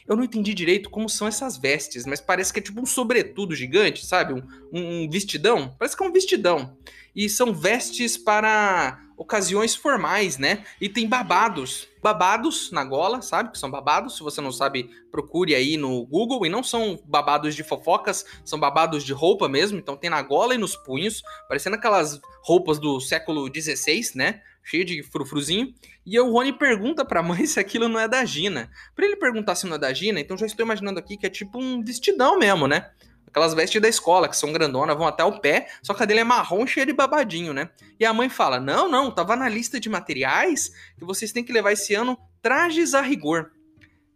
Eu 0.08 0.16
não 0.16 0.24
entendi 0.24 0.54
direito 0.54 0.88
como 0.88 1.08
são 1.08 1.28
essas 1.28 1.58
vestes, 1.58 2.06
mas 2.06 2.20
parece 2.20 2.50
que 2.50 2.58
é 2.58 2.62
tipo 2.62 2.80
um 2.80 2.86
sobretudo 2.86 3.54
gigante, 3.54 4.06
sabe? 4.06 4.32
Um, 4.32 4.42
um 4.72 5.10
vestidão. 5.10 5.74
Parece 5.78 5.94
que 5.94 6.02
é 6.02 6.06
um 6.06 6.12
vestidão. 6.12 6.76
E 7.14 7.28
são 7.28 7.52
vestes 7.52 8.16
para 8.16 8.98
ocasiões 9.18 9.74
formais, 9.74 10.38
né? 10.38 10.64
E 10.80 10.88
tem 10.88 11.06
babados. 11.06 11.88
Babados 12.00 12.70
na 12.70 12.84
gola, 12.84 13.20
sabe? 13.20 13.50
Que 13.50 13.58
são 13.58 13.70
babados. 13.70 14.16
Se 14.16 14.22
você 14.22 14.40
não 14.40 14.52
sabe, 14.52 14.88
procure 15.10 15.54
aí 15.54 15.76
no 15.76 16.06
Google. 16.06 16.46
E 16.46 16.48
não 16.48 16.62
são 16.62 16.98
babados 17.04 17.54
de 17.54 17.64
fofocas, 17.64 18.24
são 18.44 18.58
babados 18.58 19.04
de 19.04 19.12
roupa 19.12 19.48
mesmo. 19.48 19.78
Então 19.78 19.96
tem 19.96 20.08
na 20.08 20.22
gola 20.22 20.54
e 20.54 20.58
nos 20.58 20.76
punhos, 20.76 21.22
parecendo 21.48 21.76
aquelas 21.76 22.20
roupas 22.42 22.78
do 22.78 23.00
século 23.00 23.50
XVI, 23.52 24.12
né? 24.14 24.40
Cheio 24.68 24.84
de 24.84 25.02
frufruzinho. 25.02 25.74
E 26.04 26.20
o 26.20 26.30
Rony 26.30 26.52
pergunta 26.52 27.02
pra 27.02 27.22
mãe 27.22 27.44
se 27.48 27.58
aquilo 27.58 27.88
não 27.88 27.98
é 27.98 28.06
da 28.06 28.22
Gina. 28.22 28.70
Pra 28.94 29.06
ele 29.06 29.16
perguntar 29.16 29.54
se 29.54 29.66
não 29.66 29.76
é 29.76 29.78
da 29.78 29.90
Gina, 29.94 30.20
então 30.20 30.36
já 30.36 30.44
estou 30.44 30.62
imaginando 30.62 30.98
aqui 30.98 31.16
que 31.16 31.24
é 31.24 31.30
tipo 31.30 31.58
um 31.58 31.82
vestidão 31.82 32.38
mesmo, 32.38 32.68
né? 32.68 32.90
Aquelas 33.26 33.54
vestes 33.54 33.80
da 33.80 33.88
escola, 33.88 34.28
que 34.28 34.36
são 34.36 34.52
grandonas, 34.52 34.96
vão 34.96 35.06
até 35.06 35.24
o 35.24 35.40
pé, 35.40 35.68
só 35.82 35.94
que 35.94 36.02
a 36.02 36.06
dele 36.06 36.20
é 36.20 36.24
marrom 36.24 36.66
cheia 36.66 36.84
de 36.84 36.92
babadinho, 36.92 37.54
né? 37.54 37.70
E 37.98 38.04
a 38.04 38.12
mãe 38.12 38.28
fala: 38.28 38.60
Não, 38.60 38.90
não, 38.90 39.10
tava 39.10 39.36
na 39.36 39.48
lista 39.48 39.80
de 39.80 39.88
materiais 39.88 40.70
que 40.98 41.04
vocês 41.04 41.32
têm 41.32 41.42
que 41.42 41.52
levar 41.52 41.72
esse 41.72 41.94
ano 41.94 42.18
trajes 42.42 42.92
a 42.92 43.00
rigor. 43.00 43.50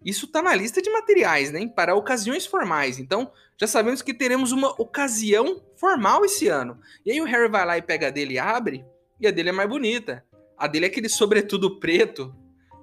Isso 0.04 0.26
tá 0.26 0.42
na 0.42 0.54
lista 0.54 0.82
de 0.82 0.90
materiais, 0.90 1.50
né? 1.50 1.66
Para 1.66 1.94
ocasiões 1.94 2.44
formais. 2.44 2.98
Então, 2.98 3.32
já 3.58 3.66
sabemos 3.66 4.02
que 4.02 4.12
teremos 4.12 4.52
uma 4.52 4.68
ocasião 4.80 5.62
formal 5.76 6.26
esse 6.26 6.48
ano. 6.48 6.78
E 7.06 7.12
aí 7.12 7.20
o 7.22 7.24
Harry 7.24 7.48
vai 7.48 7.64
lá 7.64 7.78
e 7.78 7.82
pega 7.82 8.08
a 8.08 8.10
dele 8.10 8.34
e 8.34 8.38
abre, 8.38 8.84
e 9.18 9.26
a 9.26 9.30
dele 9.30 9.48
é 9.48 9.52
mais 9.52 9.68
bonita. 9.68 10.22
A 10.62 10.68
dele 10.68 10.84
é 10.84 10.88
aquele 10.88 11.08
sobretudo 11.08 11.80
preto, 11.80 12.32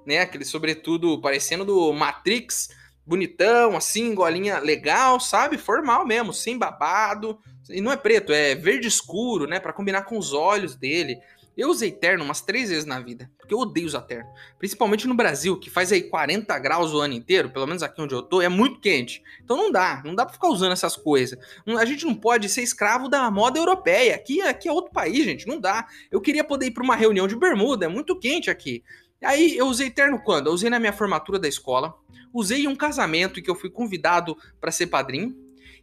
né? 0.04 0.18
Aquele 0.18 0.44
sobretudo 0.44 1.18
parecendo 1.18 1.64
do 1.64 1.90
Matrix, 1.94 2.68
bonitão, 3.06 3.74
assim, 3.74 4.14
golinha 4.14 4.58
legal, 4.58 5.18
sabe? 5.18 5.56
Formal 5.56 6.06
mesmo, 6.06 6.30
sem 6.30 6.58
babado. 6.58 7.38
E 7.70 7.80
não 7.80 7.90
é 7.90 7.96
preto, 7.96 8.34
é 8.34 8.54
verde 8.54 8.86
escuro, 8.86 9.46
né? 9.46 9.58
Para 9.58 9.72
combinar 9.72 10.02
com 10.02 10.18
os 10.18 10.34
olhos 10.34 10.76
dele. 10.76 11.20
Eu 11.56 11.68
usei 11.68 11.90
terno 11.90 12.24
umas 12.24 12.40
três 12.40 12.70
vezes 12.70 12.84
na 12.84 13.00
vida, 13.00 13.30
porque 13.36 13.52
eu 13.52 13.58
odeio 13.58 13.86
usar 13.86 14.02
terno. 14.02 14.30
Principalmente 14.58 15.06
no 15.06 15.14
Brasil, 15.14 15.58
que 15.58 15.68
faz 15.68 15.92
aí 15.92 16.02
40 16.02 16.58
graus 16.58 16.92
o 16.92 17.00
ano 17.00 17.14
inteiro, 17.14 17.50
pelo 17.50 17.66
menos 17.66 17.82
aqui 17.82 18.00
onde 18.00 18.14
eu 18.14 18.22
tô, 18.22 18.40
é 18.40 18.48
muito 18.48 18.80
quente. 18.80 19.22
Então 19.42 19.56
não 19.56 19.70
dá, 19.70 20.00
não 20.04 20.14
dá 20.14 20.24
pra 20.24 20.32
ficar 20.32 20.48
usando 20.48 20.72
essas 20.72 20.96
coisas. 20.96 21.38
A 21.66 21.84
gente 21.84 22.06
não 22.06 22.14
pode 22.14 22.48
ser 22.48 22.62
escravo 22.62 23.08
da 23.08 23.30
moda 23.30 23.58
europeia. 23.58 24.14
Aqui, 24.14 24.40
aqui 24.40 24.68
é 24.68 24.72
outro 24.72 24.92
país, 24.92 25.24
gente, 25.24 25.46
não 25.46 25.60
dá. 25.60 25.86
Eu 26.10 26.20
queria 26.20 26.44
poder 26.44 26.66
ir 26.66 26.70
pra 26.70 26.84
uma 26.84 26.96
reunião 26.96 27.26
de 27.26 27.36
bermuda, 27.36 27.86
é 27.86 27.88
muito 27.88 28.18
quente 28.18 28.48
aqui. 28.48 28.82
Aí 29.22 29.56
eu 29.56 29.66
usei 29.66 29.90
terno 29.90 30.18
quando? 30.22 30.46
Eu 30.46 30.52
usei 30.52 30.70
na 30.70 30.78
minha 30.78 30.92
formatura 30.92 31.38
da 31.38 31.48
escola, 31.48 31.94
usei 32.32 32.62
em 32.62 32.68
um 32.68 32.76
casamento 32.76 33.38
em 33.38 33.42
que 33.42 33.50
eu 33.50 33.54
fui 33.54 33.68
convidado 33.68 34.36
para 34.60 34.70
ser 34.70 34.86
padrinho, 34.86 35.36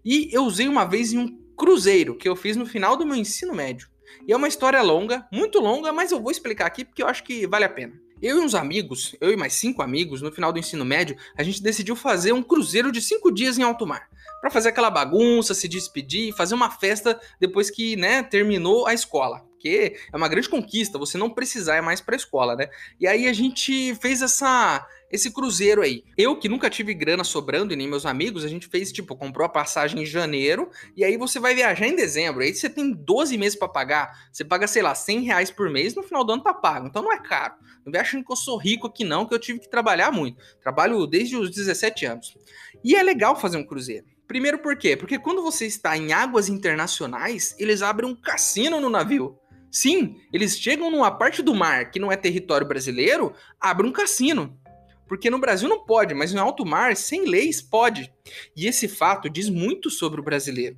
e 0.04 0.30
eu 0.32 0.44
usei 0.44 0.68
uma 0.68 0.86
vez 0.86 1.14
em 1.14 1.20
um 1.20 1.38
cruzeiro 1.56 2.16
que 2.16 2.28
eu 2.28 2.36
fiz 2.36 2.56
no 2.56 2.66
final 2.66 2.96
do 2.96 3.06
meu 3.06 3.16
ensino 3.16 3.54
médio. 3.54 3.90
E 4.28 4.34
é 4.34 4.36
uma 4.36 4.48
história 4.48 4.82
longa, 4.82 5.28
muito 5.32 5.60
longa, 5.60 5.92
mas 5.92 6.12
eu 6.12 6.22
vou 6.22 6.32
explicar 6.32 6.66
aqui 6.66 6.86
porque 6.86 7.02
eu 7.02 7.08
acho 7.08 7.24
que 7.24 7.48
vale 7.48 7.66
a 7.66 7.70
pena. 7.70 7.94
Eu 8.22 8.38
e 8.38 8.40
uns 8.40 8.56
amigos, 8.56 9.16
eu 9.22 9.32
e 9.32 9.38
mais 9.38 9.54
cinco 9.54 9.82
amigos, 9.82 10.22
no 10.22 10.32
final 10.32 10.52
do 10.52 10.60
ensino 10.60 10.84
médio, 10.84 11.16
a 11.38 11.44
gente 11.44 11.62
decidiu 11.62 11.96
fazer 11.96 12.32
um 12.32 12.42
cruzeiro 12.42 12.92
de 12.92 13.02
cinco 13.02 13.32
dias 13.32 13.58
em 13.58 13.64
alto 13.64 13.86
mar. 13.86 14.10
Para 14.42 14.50
fazer 14.50 14.70
aquela 14.70 14.90
bagunça, 14.90 15.54
se 15.54 15.68
despedir, 15.68 16.34
fazer 16.36 16.56
uma 16.56 16.70
festa 16.70 17.20
depois 17.40 17.70
que, 17.70 17.96
né, 17.96 18.24
terminou 18.24 18.88
a 18.88 18.94
escola 18.94 19.47
porque 19.58 19.98
é 20.14 20.16
uma 20.16 20.28
grande 20.28 20.48
conquista 20.48 21.00
você 21.00 21.18
não 21.18 21.32
precisar 21.32 21.78
ir 21.78 21.82
mais 21.82 22.00
para 22.00 22.16
a 22.16 22.18
escola, 22.18 22.56
né? 22.56 22.70
E 23.00 23.08
aí 23.08 23.28
a 23.28 23.34
gente 23.34 23.94
fez 23.96 24.22
essa 24.22 24.88
esse 25.10 25.32
cruzeiro 25.32 25.82
aí. 25.82 26.04
Eu 26.18 26.36
que 26.36 26.50
nunca 26.50 26.70
tive 26.70 26.94
grana 26.94 27.24
sobrando 27.24 27.72
e 27.72 27.78
nem 27.78 27.88
meus 27.88 28.06
amigos, 28.06 28.44
a 28.44 28.50
gente 28.50 28.68
fez 28.68 28.92
tipo, 28.92 29.16
comprou 29.16 29.46
a 29.46 29.50
passagem 29.50 30.04
em 30.04 30.06
janeiro 30.06 30.70
e 30.98 31.04
aí 31.04 31.16
você 31.16 31.40
vai 31.40 31.56
viajar 31.56 31.88
em 31.88 31.96
dezembro. 31.96 32.44
Aí 32.44 32.54
você 32.54 32.70
tem 32.70 32.92
12 32.92 33.38
meses 33.38 33.58
para 33.58 33.70
pagar, 33.70 34.12
você 34.32 34.44
paga, 34.44 34.68
sei 34.68 34.82
lá, 34.82 34.94
100 34.94 35.22
reais 35.22 35.50
por 35.50 35.70
mês, 35.70 35.96
no 35.96 36.04
final 36.04 36.26
do 36.26 36.34
ano 36.34 36.44
tá 36.44 36.54
pago. 36.54 36.88
Então 36.88 37.02
não 37.02 37.14
é 37.14 37.20
caro. 37.20 37.56
Não 37.86 37.92
vem 37.92 38.02
achando 38.02 38.26
que 38.26 38.32
eu 38.32 38.36
sou 38.36 38.58
rico 38.58 38.88
aqui 38.88 39.06
não, 39.06 39.26
que 39.26 39.34
eu 39.34 39.40
tive 39.40 39.60
que 39.60 39.70
trabalhar 39.70 40.12
muito. 40.12 40.44
Trabalho 40.62 41.08
desde 41.08 41.38
os 41.38 41.50
17 41.50 42.06
anos. 42.06 42.38
E 42.84 42.96
é 42.96 43.02
legal 43.02 43.40
fazer 43.40 43.58
um 43.58 43.66
cruzeiro. 43.66 44.06
Primeiro 44.28 44.60
por 44.60 44.76
quê? 44.76 44.98
Porque 44.98 45.18
quando 45.18 45.42
você 45.42 45.66
está 45.66 45.96
em 45.96 46.12
águas 46.12 46.50
internacionais, 46.50 47.56
eles 47.58 47.82
abrem 47.82 48.10
um 48.10 48.16
cassino 48.16 48.82
no 48.82 48.90
navio. 48.90 49.40
Sim, 49.78 50.16
eles 50.34 50.58
chegam 50.58 50.90
numa 50.90 51.12
parte 51.12 51.44
do 51.44 51.54
mar 51.54 51.92
que 51.92 52.00
não 52.00 52.12
é 52.12 52.18
território 52.18 52.68
brasileiro, 52.68 53.36
abrem 53.62 53.92
um 53.92 53.94
cassino. 53.94 54.60
Porque 55.08 55.30
no 55.30 55.38
Brasil 55.38 55.70
não 55.70 55.86
pode, 55.86 56.16
mas 56.16 56.34
no 56.34 56.42
alto 56.42 56.66
mar, 56.66 56.96
sem 56.96 57.26
leis, 57.26 57.62
pode. 57.62 58.12
E 58.56 58.66
esse 58.66 58.88
fato 58.88 59.30
diz 59.30 59.50
muito 59.50 59.92
sobre 59.92 60.20
o 60.20 60.24
brasileiro. 60.24 60.76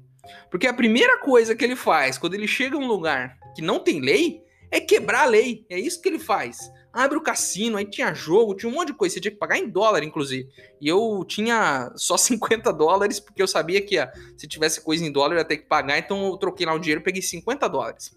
Porque 0.51 0.67
a 0.67 0.73
primeira 0.73 1.17
coisa 1.19 1.55
que 1.55 1.63
ele 1.63 1.77
faz 1.77 2.17
quando 2.17 2.33
ele 2.33 2.45
chega 2.45 2.75
a 2.75 2.79
um 2.79 2.87
lugar 2.87 3.37
que 3.55 3.61
não 3.61 3.79
tem 3.79 4.01
lei 4.01 4.41
é 4.69 4.81
quebrar 4.81 5.21
a 5.21 5.29
lei. 5.29 5.65
É 5.69 5.79
isso 5.79 6.01
que 6.01 6.09
ele 6.09 6.19
faz. 6.19 6.69
Abre 6.91 7.17
o 7.17 7.23
cassino, 7.23 7.77
aí 7.77 7.85
tinha 7.85 8.13
jogo, 8.13 8.53
tinha 8.53 8.69
um 8.69 8.75
monte 8.75 8.87
de 8.87 8.95
coisa. 8.95 9.13
Você 9.13 9.21
tinha 9.21 9.31
que 9.31 9.37
pagar 9.37 9.57
em 9.57 9.69
dólar, 9.69 10.03
inclusive. 10.03 10.49
E 10.81 10.89
eu 10.89 11.23
tinha 11.25 11.89
só 11.95 12.17
50 12.19 12.73
dólares, 12.73 13.17
porque 13.17 13.41
eu 13.41 13.47
sabia 13.47 13.79
que 13.79 13.95
se 14.35 14.45
tivesse 14.45 14.81
coisa 14.81 15.05
em 15.05 15.11
dólar 15.11 15.35
eu 15.35 15.39
ia 15.39 15.45
ter 15.45 15.55
que 15.55 15.67
pagar. 15.67 15.97
Então 15.97 16.25
eu 16.25 16.35
troquei 16.35 16.65
lá 16.65 16.73
o 16.73 16.79
dinheiro 16.79 16.99
e 16.99 17.03
peguei 17.05 17.21
50 17.21 17.65
dólares. 17.69 18.11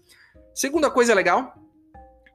Segunda 0.53 0.91
coisa 0.91 1.15
legal, 1.15 1.55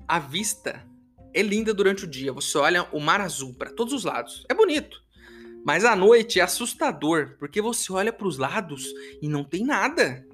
a 0.06 0.18
vista 0.18 0.84
é 1.32 1.40
linda 1.40 1.72
durante 1.72 2.04
o 2.04 2.06
dia. 2.06 2.32
Você 2.32 2.58
olha 2.58 2.82
o 2.90 2.98
mar 2.98 3.20
azul 3.20 3.54
para 3.54 3.70
todos 3.70 3.94
os 3.94 4.02
lados. 4.02 4.44
É 4.48 4.54
bonito. 4.54 5.00
Mas 5.64 5.84
à 5.84 5.94
noite 5.94 6.40
é 6.40 6.42
assustador, 6.42 7.36
porque 7.38 7.62
você 7.62 7.92
olha 7.92 8.12
para 8.12 8.26
os 8.26 8.36
lados 8.36 8.92
e 9.22 9.28
não 9.28 9.44
tem 9.44 9.64
nada. 9.64 10.26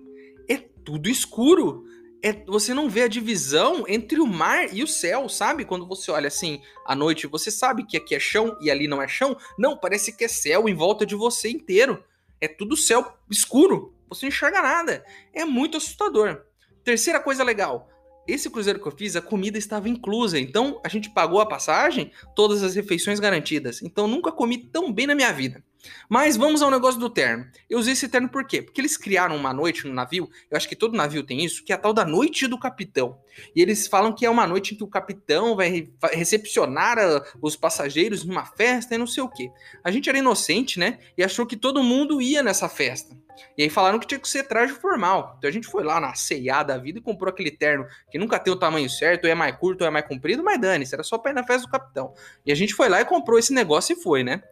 É 0.49 0.57
tudo 0.57 1.11
escuro. 1.11 1.85
É, 2.23 2.33
você 2.47 2.73
não 2.73 2.89
vê 2.89 3.03
a 3.03 3.09
divisão 3.09 3.85
entre 3.87 4.19
o 4.19 4.27
mar 4.27 4.75
e 4.75 4.83
o 4.83 4.89
céu, 4.89 5.29
sabe? 5.29 5.67
Quando 5.67 5.87
você 5.87 6.11
olha 6.11 6.29
assim 6.29 6.63
à 6.87 6.95
noite, 6.95 7.27
você 7.27 7.51
sabe 7.51 7.85
que 7.85 7.99
aqui 7.99 8.15
é 8.15 8.21
chão 8.21 8.57
e 8.63 8.71
ali 8.71 8.89
não 8.89 9.03
é 9.03 9.07
chão. 9.07 9.37
Não, 9.59 9.77
parece 9.77 10.17
que 10.17 10.25
é 10.25 10.29
céu 10.29 10.71
em 10.71 10.75
volta 10.75 11.05
de 11.05 11.15
você 11.15 11.51
inteiro. 11.51 12.03
É 12.41 12.49
tudo 12.49 12.79
céu 12.79 13.15
escuro. 13.31 13.95
Você 14.09 14.25
não 14.25 14.29
enxerga 14.31 14.63
nada. 14.63 15.05
É 15.35 15.45
muito 15.45 15.77
assustador. 15.77 16.47
Terceira 16.85 17.19
coisa 17.19 17.43
legal. 17.43 17.89
Esse 18.27 18.49
cruzeiro 18.49 18.81
que 18.81 18.87
eu 18.87 18.93
fiz, 18.93 19.17
a 19.17 19.23
comida 19.23 19.59
estava 19.59 19.89
inclusa. 19.89 20.39
Então, 20.39 20.81
a 20.85 20.89
gente 20.89 21.11
pagou 21.11 21.41
a 21.41 21.47
passagem, 21.47 22.11
todas 22.35 22.63
as 22.63 22.75
refeições 22.75 23.21
garantidas. 23.21 23.83
Então, 23.83 24.07
nunca 24.07 24.33
comi 24.33 24.59
tão 24.59 24.93
bem 24.93 25.07
na 25.07 25.15
minha 25.15 25.33
vida. 25.33 25.63
Mas 26.09 26.37
vamos 26.37 26.63
ao 26.63 26.71
negócio 26.71 26.99
do 26.99 27.11
terno. 27.11 27.47
Eu 27.69 27.79
usei 27.79 27.93
esse 27.93 28.09
terno 28.09 28.29
por 28.29 28.47
quê? 28.47 28.63
Porque 28.63 28.81
eles 28.81 28.97
criaram 28.97 29.37
uma 29.37 29.53
noite 29.53 29.87
no 29.87 29.93
navio, 29.93 30.29
eu 30.51 30.57
acho 30.57 30.69
que 30.69 30.77
todo 30.77 30.97
navio 30.97 31.23
tem 31.23 31.45
isso, 31.45 31.63
que 31.63 31.73
é 31.73 31.75
a 31.75 31.79
tal 31.79 31.93
da 31.93 32.05
noite 32.05 32.47
do 32.47 32.59
capitão. 32.59 33.19
E 33.55 33.61
eles 33.61 33.87
falam 33.87 34.13
que 34.15 34.25
é 34.25 34.31
uma 34.31 34.47
noite 34.47 34.75
em 34.75 34.77
que 34.79 34.85
o 34.85 34.89
capitão 34.89 35.55
vai 35.55 35.89
recepcionar 36.13 36.99
a, 36.99 37.23
os 37.43 37.57
passageiros 37.57 38.25
numa 38.25 38.47
festa 38.47 38.95
e 38.95 38.99
não 38.99 39.07
sei 39.07 39.23
o 39.23 39.29
quê. 39.29 39.51
A 39.83 39.91
gente 39.91 40.09
era 40.09 40.19
inocente, 40.19 40.79
né? 40.79 40.99
E 41.19 41.23
achou 41.23 41.45
que 41.47 41.57
todo 41.57 41.83
mundo 41.83 42.21
ia 42.23 42.43
nessa 42.43 42.69
festa. 42.69 43.15
E 43.57 43.63
aí 43.63 43.71
falaram 43.71 43.99
que 43.99 44.07
tinha 44.07 44.19
que 44.19 44.29
ser 44.29 44.45
traje 44.45 44.73
formal. 44.73 45.35
Então 45.39 45.49
a 45.49 45.53
gente 45.53 45.67
foi 45.67 45.83
lá 45.83 46.01
na 46.01 46.15
C&A 46.15 46.63
da 46.63 46.79
vida 46.79 46.99
e 46.99 47.03
comprou 47.03 47.31
aquele 47.31 47.51
terno 47.51 47.87
que 48.11 48.19
nunca 48.19 48.39
tem 48.39 48.53
o 48.53 48.57
tamanho 48.57 48.89
certo, 48.89 49.25
ou 49.25 49.31
é 49.31 49.35
mais 49.35 49.57
curto, 49.57 49.83
ou 49.83 49.87
é 49.87 49.91
mais 49.91 50.07
comprido, 50.07 50.43
mas 50.43 50.61
dane-se, 50.61 50.95
era 50.95 51.03
só 51.03 51.19
pra 51.19 51.31
ir 51.31 51.35
na 51.35 51.45
festa 51.45 51.67
do 51.67 51.71
capitão. 51.71 52.13
E 52.45 52.53
a 52.53 52.55
gente 52.55 52.75
foi 52.75 52.89
lá 52.89 53.01
e 53.01 53.05
comprou 53.05 53.39
esse 53.39 53.53
negócio 53.53 53.97
e 53.97 54.03
foi, 54.03 54.23
né? 54.23 54.43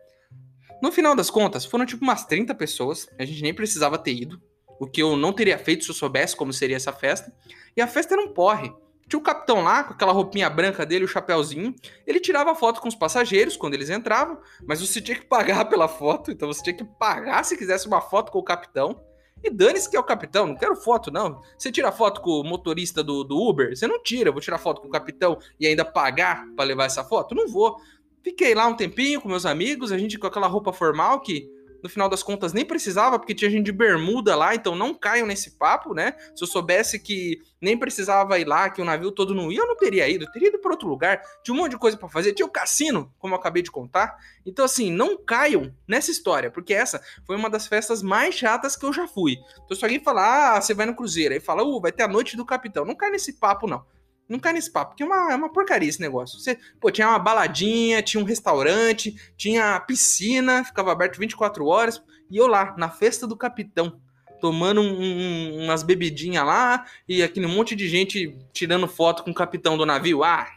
No 0.82 0.90
final 0.90 1.14
das 1.14 1.30
contas, 1.30 1.64
foram 1.64 1.86
tipo 1.86 2.02
umas 2.02 2.24
30 2.24 2.54
pessoas, 2.54 3.08
a 3.18 3.24
gente 3.24 3.42
nem 3.42 3.54
precisava 3.54 3.96
ter 3.96 4.14
ido, 4.14 4.42
o 4.80 4.86
que 4.86 5.00
eu 5.00 5.16
não 5.16 5.32
teria 5.32 5.56
feito 5.56 5.84
se 5.84 5.90
eu 5.90 5.94
soubesse 5.94 6.34
como 6.34 6.52
seria 6.52 6.74
essa 6.74 6.92
festa. 6.92 7.32
E 7.76 7.80
a 7.80 7.86
festa 7.86 8.14
era 8.14 8.22
um 8.22 8.34
porre. 8.34 8.72
Tinha 9.12 9.20
o 9.20 9.22
capitão 9.22 9.60
lá, 9.60 9.84
com 9.84 9.92
aquela 9.92 10.10
roupinha 10.10 10.48
branca 10.48 10.86
dele, 10.86 11.04
o 11.04 11.08
chapéuzinho. 11.08 11.74
Ele 12.06 12.18
tirava 12.18 12.54
foto 12.54 12.80
com 12.80 12.88
os 12.88 12.94
passageiros 12.94 13.58
quando 13.58 13.74
eles 13.74 13.90
entravam, 13.90 14.38
mas 14.66 14.80
você 14.80 15.02
tinha 15.02 15.18
que 15.18 15.26
pagar 15.26 15.66
pela 15.66 15.86
foto, 15.86 16.30
então 16.30 16.48
você 16.48 16.62
tinha 16.62 16.74
que 16.74 16.82
pagar 16.82 17.44
se 17.44 17.54
quisesse 17.54 17.86
uma 17.86 18.00
foto 18.00 18.32
com 18.32 18.38
o 18.38 18.42
capitão. 18.42 19.04
E 19.44 19.50
dane-se 19.50 19.90
que 19.90 19.98
é 19.98 20.00
o 20.00 20.02
capitão, 20.02 20.46
não 20.46 20.56
quero 20.56 20.74
foto, 20.74 21.10
não. 21.10 21.42
Você 21.58 21.70
tira 21.70 21.92
foto 21.92 22.22
com 22.22 22.40
o 22.40 22.42
motorista 22.42 23.04
do, 23.04 23.22
do 23.22 23.36
Uber? 23.36 23.76
Você 23.76 23.86
não 23.86 24.02
tira, 24.02 24.32
vou 24.32 24.40
tirar 24.40 24.56
foto 24.56 24.80
com 24.80 24.88
o 24.88 24.90
capitão 24.90 25.38
e 25.60 25.66
ainda 25.66 25.84
pagar 25.84 26.46
para 26.56 26.64
levar 26.64 26.86
essa 26.86 27.04
foto? 27.04 27.34
Não 27.34 27.46
vou. 27.46 27.76
Fiquei 28.22 28.54
lá 28.54 28.66
um 28.66 28.74
tempinho 28.74 29.20
com 29.20 29.28
meus 29.28 29.44
amigos, 29.44 29.92
a 29.92 29.98
gente 29.98 30.18
com 30.18 30.26
aquela 30.26 30.46
roupa 30.46 30.72
formal 30.72 31.20
que 31.20 31.50
no 31.82 31.88
final 31.88 32.08
das 32.08 32.22
contas 32.22 32.52
nem 32.52 32.64
precisava, 32.64 33.18
porque 33.18 33.34
tinha 33.34 33.50
gente 33.50 33.64
de 33.66 33.72
bermuda 33.72 34.36
lá, 34.36 34.54
então 34.54 34.76
não 34.76 34.94
caiam 34.94 35.26
nesse 35.26 35.58
papo, 35.58 35.92
né? 35.92 36.14
Se 36.34 36.44
eu 36.44 36.48
soubesse 36.48 36.98
que 36.98 37.40
nem 37.60 37.76
precisava 37.76 38.38
ir 38.38 38.46
lá, 38.46 38.70
que 38.70 38.80
o 38.80 38.84
navio 38.84 39.10
todo 39.10 39.34
não 39.34 39.50
ia, 39.50 39.60
eu 39.60 39.66
não 39.66 39.76
teria 39.76 40.08
ido, 40.08 40.24
eu 40.24 40.30
teria 40.30 40.48
ido 40.48 40.58
para 40.58 40.70
outro 40.70 40.88
lugar, 40.88 41.20
tinha 41.42 41.54
um 41.54 41.58
monte 41.58 41.72
de 41.72 41.78
coisa 41.78 41.96
para 41.96 42.08
fazer, 42.08 42.32
tinha 42.32 42.46
o 42.46 42.50
cassino, 42.50 43.12
como 43.18 43.34
eu 43.34 43.38
acabei 43.38 43.62
de 43.62 43.70
contar. 43.70 44.16
Então, 44.46 44.64
assim, 44.64 44.90
não 44.90 45.16
caiam 45.16 45.74
nessa 45.86 46.10
história, 46.10 46.50
porque 46.50 46.72
essa 46.74 47.02
foi 47.26 47.36
uma 47.36 47.50
das 47.50 47.66
festas 47.66 48.02
mais 48.02 48.34
chatas 48.34 48.76
que 48.76 48.84
eu 48.84 48.92
já 48.92 49.06
fui. 49.08 49.36
Então, 49.64 49.76
se 49.76 49.84
alguém 49.84 50.02
falar, 50.02 50.56
ah, 50.56 50.60
você 50.60 50.74
vai 50.74 50.86
no 50.86 50.94
Cruzeiro, 50.94 51.34
aí 51.34 51.40
fala, 51.40 51.64
uh, 51.64 51.80
vai 51.80 51.92
ter 51.92 52.04
a 52.04 52.08
noite 52.08 52.36
do 52.36 52.44
capitão, 52.44 52.84
não 52.84 52.94
cai 52.94 53.10
nesse 53.10 53.34
papo, 53.34 53.66
não. 53.66 53.84
Não 54.28 54.38
cai 54.38 54.52
nesse 54.52 54.70
papo, 54.70 54.92
porque 54.92 55.02
é 55.02 55.06
uma, 55.06 55.32
é 55.32 55.34
uma 55.34 55.52
porcaria 55.52 55.88
esse 55.88 56.00
negócio. 56.00 56.38
Você, 56.38 56.58
pô, 56.80 56.90
tinha 56.90 57.08
uma 57.08 57.18
baladinha, 57.18 58.02
tinha 58.02 58.22
um 58.22 58.26
restaurante, 58.26 59.14
tinha 59.36 59.80
piscina, 59.80 60.64
ficava 60.64 60.92
aberto 60.92 61.18
24 61.18 61.66
horas, 61.66 62.02
e 62.30 62.36
eu 62.36 62.46
lá, 62.46 62.74
na 62.78 62.88
festa 62.88 63.26
do 63.26 63.36
capitão, 63.36 64.00
tomando 64.40 64.80
um, 64.80 65.02
um, 65.02 65.64
umas 65.64 65.82
bebidinhas 65.82 66.46
lá, 66.46 66.86
e 67.08 67.22
aquele 67.22 67.46
monte 67.46 67.76
de 67.76 67.88
gente 67.88 68.36
tirando 68.52 68.88
foto 68.88 69.22
com 69.22 69.30
o 69.30 69.34
capitão 69.34 69.76
do 69.76 69.86
navio. 69.86 70.24
Ah, 70.24 70.48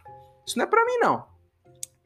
isso 0.48 0.58
não 0.58 0.66
é 0.66 0.68
pra 0.68 0.86
mim, 0.86 0.98
não. 1.00 1.36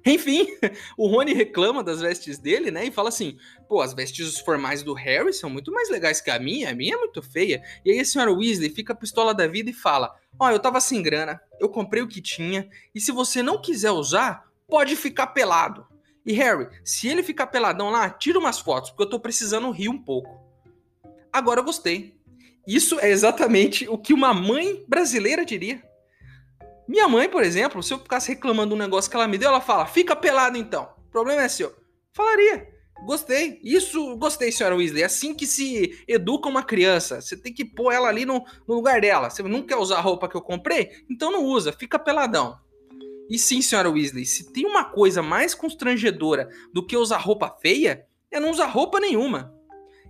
Enfim, 0.06 0.48
o 0.98 1.08
Rony 1.08 1.34
reclama 1.34 1.84
das 1.84 2.02
vestes 2.02 2.38
dele, 2.40 2.72
né? 2.72 2.86
E 2.86 2.92
fala 2.92 3.10
assim: 3.10 3.38
pô, 3.68 3.82
as 3.82 3.94
vestes 3.94 4.40
formais 4.40 4.82
do 4.82 4.94
Harry 4.94 5.34
são 5.34 5.50
muito 5.50 5.72
mais 5.72 5.90
legais 5.90 6.22
que 6.22 6.32
a 6.32 6.40
minha, 6.40 6.70
a 6.70 6.74
minha 6.74 6.96
é 6.96 6.98
muito 6.98 7.22
feia. 7.22 7.62
E 7.86 7.92
aí 7.92 8.00
a 8.00 8.06
senhora 8.06 8.32
Weasley 8.32 8.70
fica 8.70 8.96
pistola 8.96 9.34
da 9.34 9.46
vida 9.46 9.70
e 9.70 9.74
fala: 9.74 10.14
ó, 10.38 10.48
oh, 10.48 10.50
eu 10.50 10.60
tava 10.60 10.82
sem 10.82 11.02
grana, 11.02 11.42
eu 11.60 11.70
comprei 11.70 12.04
o 12.04 12.08
que 12.08 12.22
tinha, 12.22 12.70
e 12.94 13.00
se 13.00 13.12
você 13.12 13.42
não 13.42 13.62
quiser 13.62 13.92
usar, 13.92 14.46
pode 14.68 14.96
ficar 14.96 15.28
pelado. 15.28 15.88
E 16.26 16.34
Harry, 16.34 16.68
se 16.84 17.08
ele 17.08 17.24
ficar 17.24 17.48
peladão 17.48 17.90
lá, 17.90 18.10
tira 18.10 18.38
umas 18.38 18.60
fotos, 18.60 18.92
porque 18.92 19.04
eu 19.04 19.10
tô 19.10 19.20
precisando 19.20 19.72
rir 19.72 19.90
um 19.90 19.98
pouco. 19.98 20.40
Agora 21.32 21.60
eu 21.60 21.64
gostei. 21.64 22.20
Isso 22.68 23.00
é 23.00 23.10
exatamente 23.10 23.88
o 23.88 23.98
que 23.98 24.14
uma 24.14 24.34
mãe 24.34 24.86
brasileira 24.88 25.44
diria. 25.44 25.82
Minha 26.88 27.08
mãe, 27.08 27.30
por 27.30 27.44
exemplo, 27.44 27.82
se 27.82 27.94
eu 27.94 28.00
ficasse 28.00 28.30
reclamando 28.30 28.76
um 28.76 28.78
negócio 28.78 29.10
que 29.10 29.16
ela 29.16 29.28
me 29.28 29.38
deu, 29.38 29.50
ela 29.50 29.62
fala: 29.62 29.86
fica 29.86 30.16
pelado 30.16 30.58
então. 30.58 30.90
O 31.08 31.12
problema 31.12 31.44
é 31.44 31.48
seu. 31.48 31.76
Falaria. 32.14 32.68
Gostei. 33.06 33.60
Isso, 33.64 34.16
gostei, 34.18 34.52
senhora 34.52 34.76
Weasley. 34.76 35.04
É 35.04 35.06
assim 35.06 35.34
que 35.34 35.48
se 35.48 36.04
educa 36.08 36.50
uma 36.50 36.64
criança. 36.64 37.22
Você 37.22 37.36
tem 37.36 37.54
que 37.54 37.66
pôr 37.66 37.92
ela 37.92 38.08
ali 38.08 38.26
no, 38.26 38.46
no 38.68 38.76
lugar 38.76 39.02
dela. 39.02 39.30
Você 39.30 39.42
não 39.44 39.64
quer 39.64 39.78
usar 39.78 39.98
a 39.98 40.02
roupa 40.02 40.28
que 40.28 40.36
eu 40.36 40.42
comprei? 40.42 40.92
Então 41.10 41.32
não 41.32 41.46
usa, 41.46 41.72
fica 41.72 41.98
peladão. 41.98 42.60
E 43.30 43.38
sim, 43.38 43.62
senhora 43.62 43.90
Weasley, 43.90 44.26
se 44.26 44.52
tem 44.52 44.66
uma 44.66 44.86
coisa 44.86 45.22
mais 45.22 45.54
constrangedora 45.54 46.50
do 46.74 46.86
que 46.86 46.98
usar 46.98 47.18
roupa 47.18 47.56
feia, 47.62 48.06
é 48.32 48.40
não 48.40 48.52
usar 48.52 48.66
roupa 48.66 49.00
nenhuma. 49.00 49.54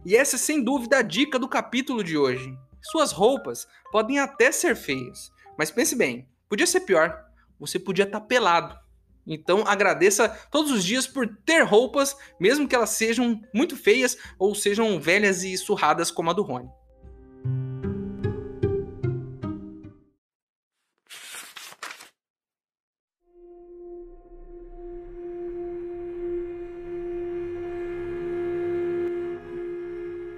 E 0.06 0.16
essa 0.16 0.36
é 0.36 0.40
sem 0.40 0.64
dúvida 0.64 0.98
a 0.98 1.02
dica 1.02 1.38
do 1.38 1.48
capítulo 1.48 2.04
de 2.04 2.18
hoje. 2.18 2.54
Suas 2.82 3.12
roupas 3.12 3.68
podem 3.92 4.20
até 4.20 4.52
ser 4.52 4.76
feias, 4.76 5.30
mas 5.58 5.70
pense 5.70 5.96
bem, 5.96 6.30
Podia 6.50 6.66
ser 6.66 6.80
pior. 6.80 7.24
Você 7.60 7.78
podia 7.78 8.06
estar 8.06 8.20
tá 8.20 8.26
pelado. 8.26 8.76
Então 9.30 9.64
agradeça 9.68 10.28
todos 10.52 10.72
os 10.72 10.84
dias 10.84 11.06
por 11.06 11.28
ter 11.46 11.62
roupas, 11.62 12.18
mesmo 12.40 12.68
que 12.68 12.76
elas 12.76 12.90
sejam 12.90 13.40
muito 13.54 13.78
feias 13.78 14.18
ou 14.40 14.56
sejam 14.56 15.00
velhas 15.00 15.44
e 15.44 15.56
surradas 15.56 16.10
como 16.10 16.32
a 16.32 16.34
do 16.34 16.42
Rony. 16.42 16.68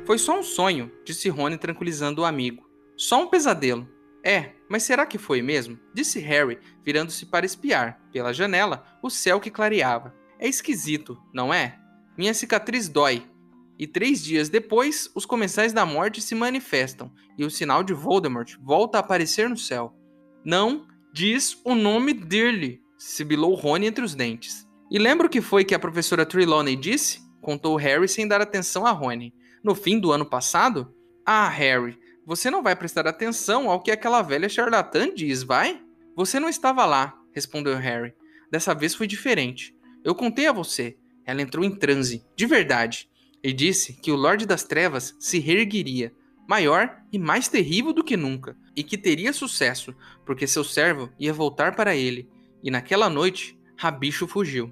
Foi 0.05 0.17
só 0.17 0.37
um 0.37 0.43
sonho, 0.43 0.91
disse 1.05 1.29
Rony 1.29 1.57
tranquilizando 1.57 2.23
o 2.23 2.25
amigo. 2.25 2.69
Só 2.97 3.23
um 3.23 3.27
pesadelo. 3.27 3.87
É, 4.23 4.51
mas 4.69 4.83
será 4.83 5.05
que 5.05 5.17
foi 5.17 5.41
mesmo? 5.41 5.79
Disse 5.93 6.19
Harry, 6.19 6.59
virando-se 6.83 7.25
para 7.25 7.45
espiar, 7.45 7.99
pela 8.11 8.33
janela, 8.33 8.85
o 9.01 9.09
céu 9.09 9.39
que 9.39 9.49
clareava. 9.49 10.15
É 10.39 10.47
esquisito, 10.47 11.21
não 11.33 11.53
é? 11.53 11.79
Minha 12.17 12.33
cicatriz 12.33 12.87
dói. 12.87 13.25
E 13.79 13.87
três 13.87 14.23
dias 14.23 14.47
depois, 14.47 15.09
os 15.15 15.25
comensais 15.25 15.73
da 15.73 15.85
morte 15.85 16.21
se 16.21 16.35
manifestam 16.35 17.11
e 17.37 17.43
o 17.43 17.49
sinal 17.49 17.83
de 17.83 17.93
Voldemort 17.93 18.55
volta 18.61 18.97
a 18.97 19.01
aparecer 19.01 19.49
no 19.49 19.57
céu. 19.57 19.95
Não 20.45 20.85
diz 21.11 21.59
o 21.65 21.73
nome 21.73 22.13
dele, 22.13 22.81
sibilou 22.97 23.55
Rony 23.55 23.87
entre 23.87 24.05
os 24.05 24.13
dentes. 24.13 24.67
E 24.91 24.99
lembra 24.99 25.25
o 25.25 25.29
que 25.29 25.41
foi 25.41 25.65
que 25.65 25.73
a 25.73 25.79
professora 25.79 26.25
Trelawney 26.25 26.75
disse? 26.75 27.21
Contou 27.41 27.75
Harry 27.75 28.07
sem 28.07 28.27
dar 28.27 28.41
atenção 28.41 28.85
a 28.85 28.91
Rony. 28.91 29.33
No 29.63 29.73
fim 29.73 29.99
do 29.99 30.11
ano 30.11 30.25
passado? 30.25 30.93
Ah, 31.25 31.47
Harry, 31.49 31.97
você 32.25 32.51
não 32.51 32.61
vai 32.61 32.75
prestar 32.75 33.07
atenção 33.07 33.69
ao 33.69 33.81
que 33.81 33.91
aquela 33.91 34.21
velha 34.21 34.47
charlatã 34.47 35.13
diz, 35.13 35.43
vai? 35.43 35.81
Você 36.15 36.39
não 36.39 36.49
estava 36.49 36.85
lá, 36.85 37.17
respondeu 37.33 37.75
Harry. 37.77 38.13
Dessa 38.51 38.73
vez 38.73 38.93
foi 38.93 39.07
diferente. 39.07 39.75
Eu 40.03 40.13
contei 40.13 40.47
a 40.47 40.51
você. 40.51 40.97
Ela 41.25 41.41
entrou 41.41 41.63
em 41.63 41.75
transe, 41.75 42.25
de 42.35 42.45
verdade, 42.45 43.09
e 43.43 43.53
disse 43.53 43.93
que 43.93 44.11
o 44.11 44.15
Lorde 44.15 44.45
das 44.45 44.63
Trevas 44.63 45.15
se 45.19 45.39
reerguiria, 45.39 46.13
maior 46.47 46.97
e 47.11 47.17
mais 47.17 47.47
terrível 47.47 47.93
do 47.93 48.03
que 48.03 48.17
nunca, 48.17 48.57
e 48.75 48.83
que 48.83 48.97
teria 48.97 49.33
sucesso, 49.33 49.95
porque 50.25 50.47
seu 50.47 50.63
servo 50.63 51.11
ia 51.19 51.33
voltar 51.33 51.75
para 51.75 51.95
ele. 51.95 52.29
E 52.63 52.69
naquela 52.69 53.09
noite, 53.09 53.57
Rabicho 53.75 54.27
fugiu. 54.27 54.71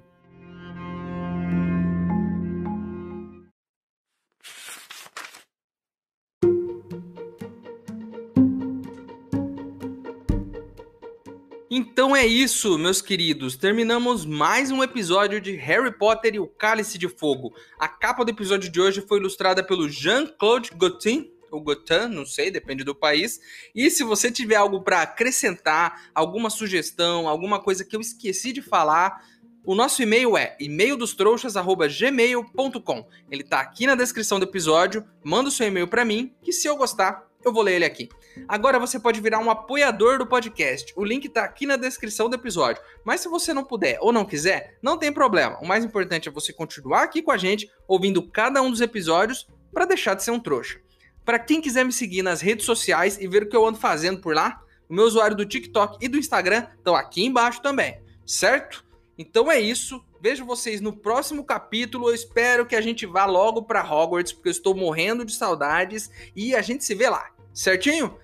É 12.20 12.26
isso, 12.26 12.76
meus 12.76 13.00
queridos. 13.00 13.56
Terminamos 13.56 14.26
mais 14.26 14.70
um 14.70 14.82
episódio 14.82 15.40
de 15.40 15.56
Harry 15.56 15.90
Potter 15.90 16.34
e 16.34 16.38
o 16.38 16.46
Cálice 16.46 16.98
de 16.98 17.08
Fogo. 17.08 17.54
A 17.78 17.88
capa 17.88 18.22
do 18.22 18.30
episódio 18.30 18.70
de 18.70 18.78
hoje 18.78 19.00
foi 19.00 19.18
ilustrada 19.18 19.64
pelo 19.64 19.88
Jean-Claude 19.88 20.72
Gaultin, 20.76 21.32
ou 21.50 21.62
Gotan, 21.62 22.08
não 22.08 22.26
sei, 22.26 22.50
depende 22.50 22.84
do 22.84 22.94
país. 22.94 23.40
E 23.74 23.88
se 23.88 24.04
você 24.04 24.30
tiver 24.30 24.56
algo 24.56 24.82
para 24.82 25.00
acrescentar, 25.00 26.10
alguma 26.14 26.50
sugestão, 26.50 27.26
alguma 27.26 27.58
coisa 27.58 27.86
que 27.86 27.96
eu 27.96 28.02
esqueci 28.02 28.52
de 28.52 28.60
falar, 28.60 29.24
o 29.64 29.74
nosso 29.74 30.02
e-mail 30.02 30.36
é 30.36 30.58
e-maildostrouxas@gmail.com. 30.60 33.08
Ele 33.30 33.44
tá 33.44 33.60
aqui 33.60 33.86
na 33.86 33.94
descrição 33.94 34.38
do 34.38 34.44
episódio. 34.44 35.06
Manda 35.24 35.48
o 35.48 35.52
seu 35.52 35.66
e-mail 35.66 35.88
para 35.88 36.04
mim, 36.04 36.34
que 36.42 36.52
se 36.52 36.68
eu 36.68 36.76
gostar, 36.76 37.29
eu 37.44 37.52
vou 37.52 37.62
ler 37.62 37.76
ele 37.76 37.84
aqui. 37.84 38.08
Agora 38.48 38.78
você 38.78 38.98
pode 38.98 39.20
virar 39.20 39.38
um 39.38 39.50
apoiador 39.50 40.18
do 40.18 40.26
podcast. 40.26 40.92
O 40.96 41.04
link 41.04 41.28
tá 41.28 41.44
aqui 41.44 41.66
na 41.66 41.76
descrição 41.76 42.28
do 42.28 42.36
episódio. 42.36 42.82
Mas 43.04 43.20
se 43.20 43.28
você 43.28 43.52
não 43.52 43.64
puder 43.64 43.98
ou 44.00 44.12
não 44.12 44.24
quiser, 44.24 44.76
não 44.82 44.96
tem 44.96 45.12
problema. 45.12 45.58
O 45.60 45.66
mais 45.66 45.84
importante 45.84 46.28
é 46.28 46.32
você 46.32 46.52
continuar 46.52 47.02
aqui 47.02 47.22
com 47.22 47.32
a 47.32 47.36
gente, 47.36 47.70
ouvindo 47.88 48.22
cada 48.22 48.62
um 48.62 48.70
dos 48.70 48.80
episódios, 48.80 49.46
para 49.72 49.84
deixar 49.84 50.14
de 50.14 50.22
ser 50.22 50.30
um 50.30 50.40
trouxa. 50.40 50.80
Para 51.24 51.38
quem 51.38 51.60
quiser 51.60 51.84
me 51.84 51.92
seguir 51.92 52.22
nas 52.22 52.40
redes 52.40 52.64
sociais 52.64 53.18
e 53.18 53.26
ver 53.26 53.44
o 53.44 53.48
que 53.48 53.56
eu 53.56 53.66
ando 53.66 53.78
fazendo 53.78 54.20
por 54.20 54.34
lá, 54.34 54.62
o 54.88 54.94
meu 54.94 55.04
usuário 55.04 55.36
do 55.36 55.46
TikTok 55.46 55.98
e 56.00 56.08
do 56.08 56.18
Instagram 56.18 56.66
estão 56.76 56.96
aqui 56.96 57.24
embaixo 57.24 57.62
também, 57.62 58.00
certo? 58.26 58.84
Então 59.16 59.50
é 59.50 59.60
isso. 59.60 60.02
Vejo 60.20 60.44
vocês 60.44 60.80
no 60.80 60.92
próximo 60.92 61.42
capítulo. 61.42 62.08
Eu 62.08 62.14
espero 62.14 62.66
que 62.66 62.76
a 62.76 62.80
gente 62.80 63.06
vá 63.06 63.24
logo 63.24 63.62
para 63.62 63.82
Hogwarts, 63.82 64.32
porque 64.32 64.48
eu 64.48 64.52
estou 64.52 64.74
morrendo 64.74 65.24
de 65.24 65.32
saudades. 65.32 66.10
E 66.36 66.54
a 66.54 66.60
gente 66.60 66.84
se 66.84 66.94
vê 66.94 67.08
lá, 67.08 67.30
certinho? 67.54 68.18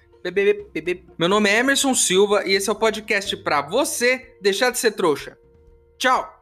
Meu 1.16 1.28
nome 1.28 1.48
é 1.48 1.58
Emerson 1.58 1.94
Silva 1.94 2.44
e 2.44 2.52
esse 2.52 2.68
é 2.68 2.72
o 2.72 2.76
podcast 2.76 3.36
para 3.36 3.62
você 3.62 4.36
deixar 4.40 4.70
de 4.70 4.78
ser 4.78 4.90
trouxa. 4.90 5.38
Tchau! 5.98 6.36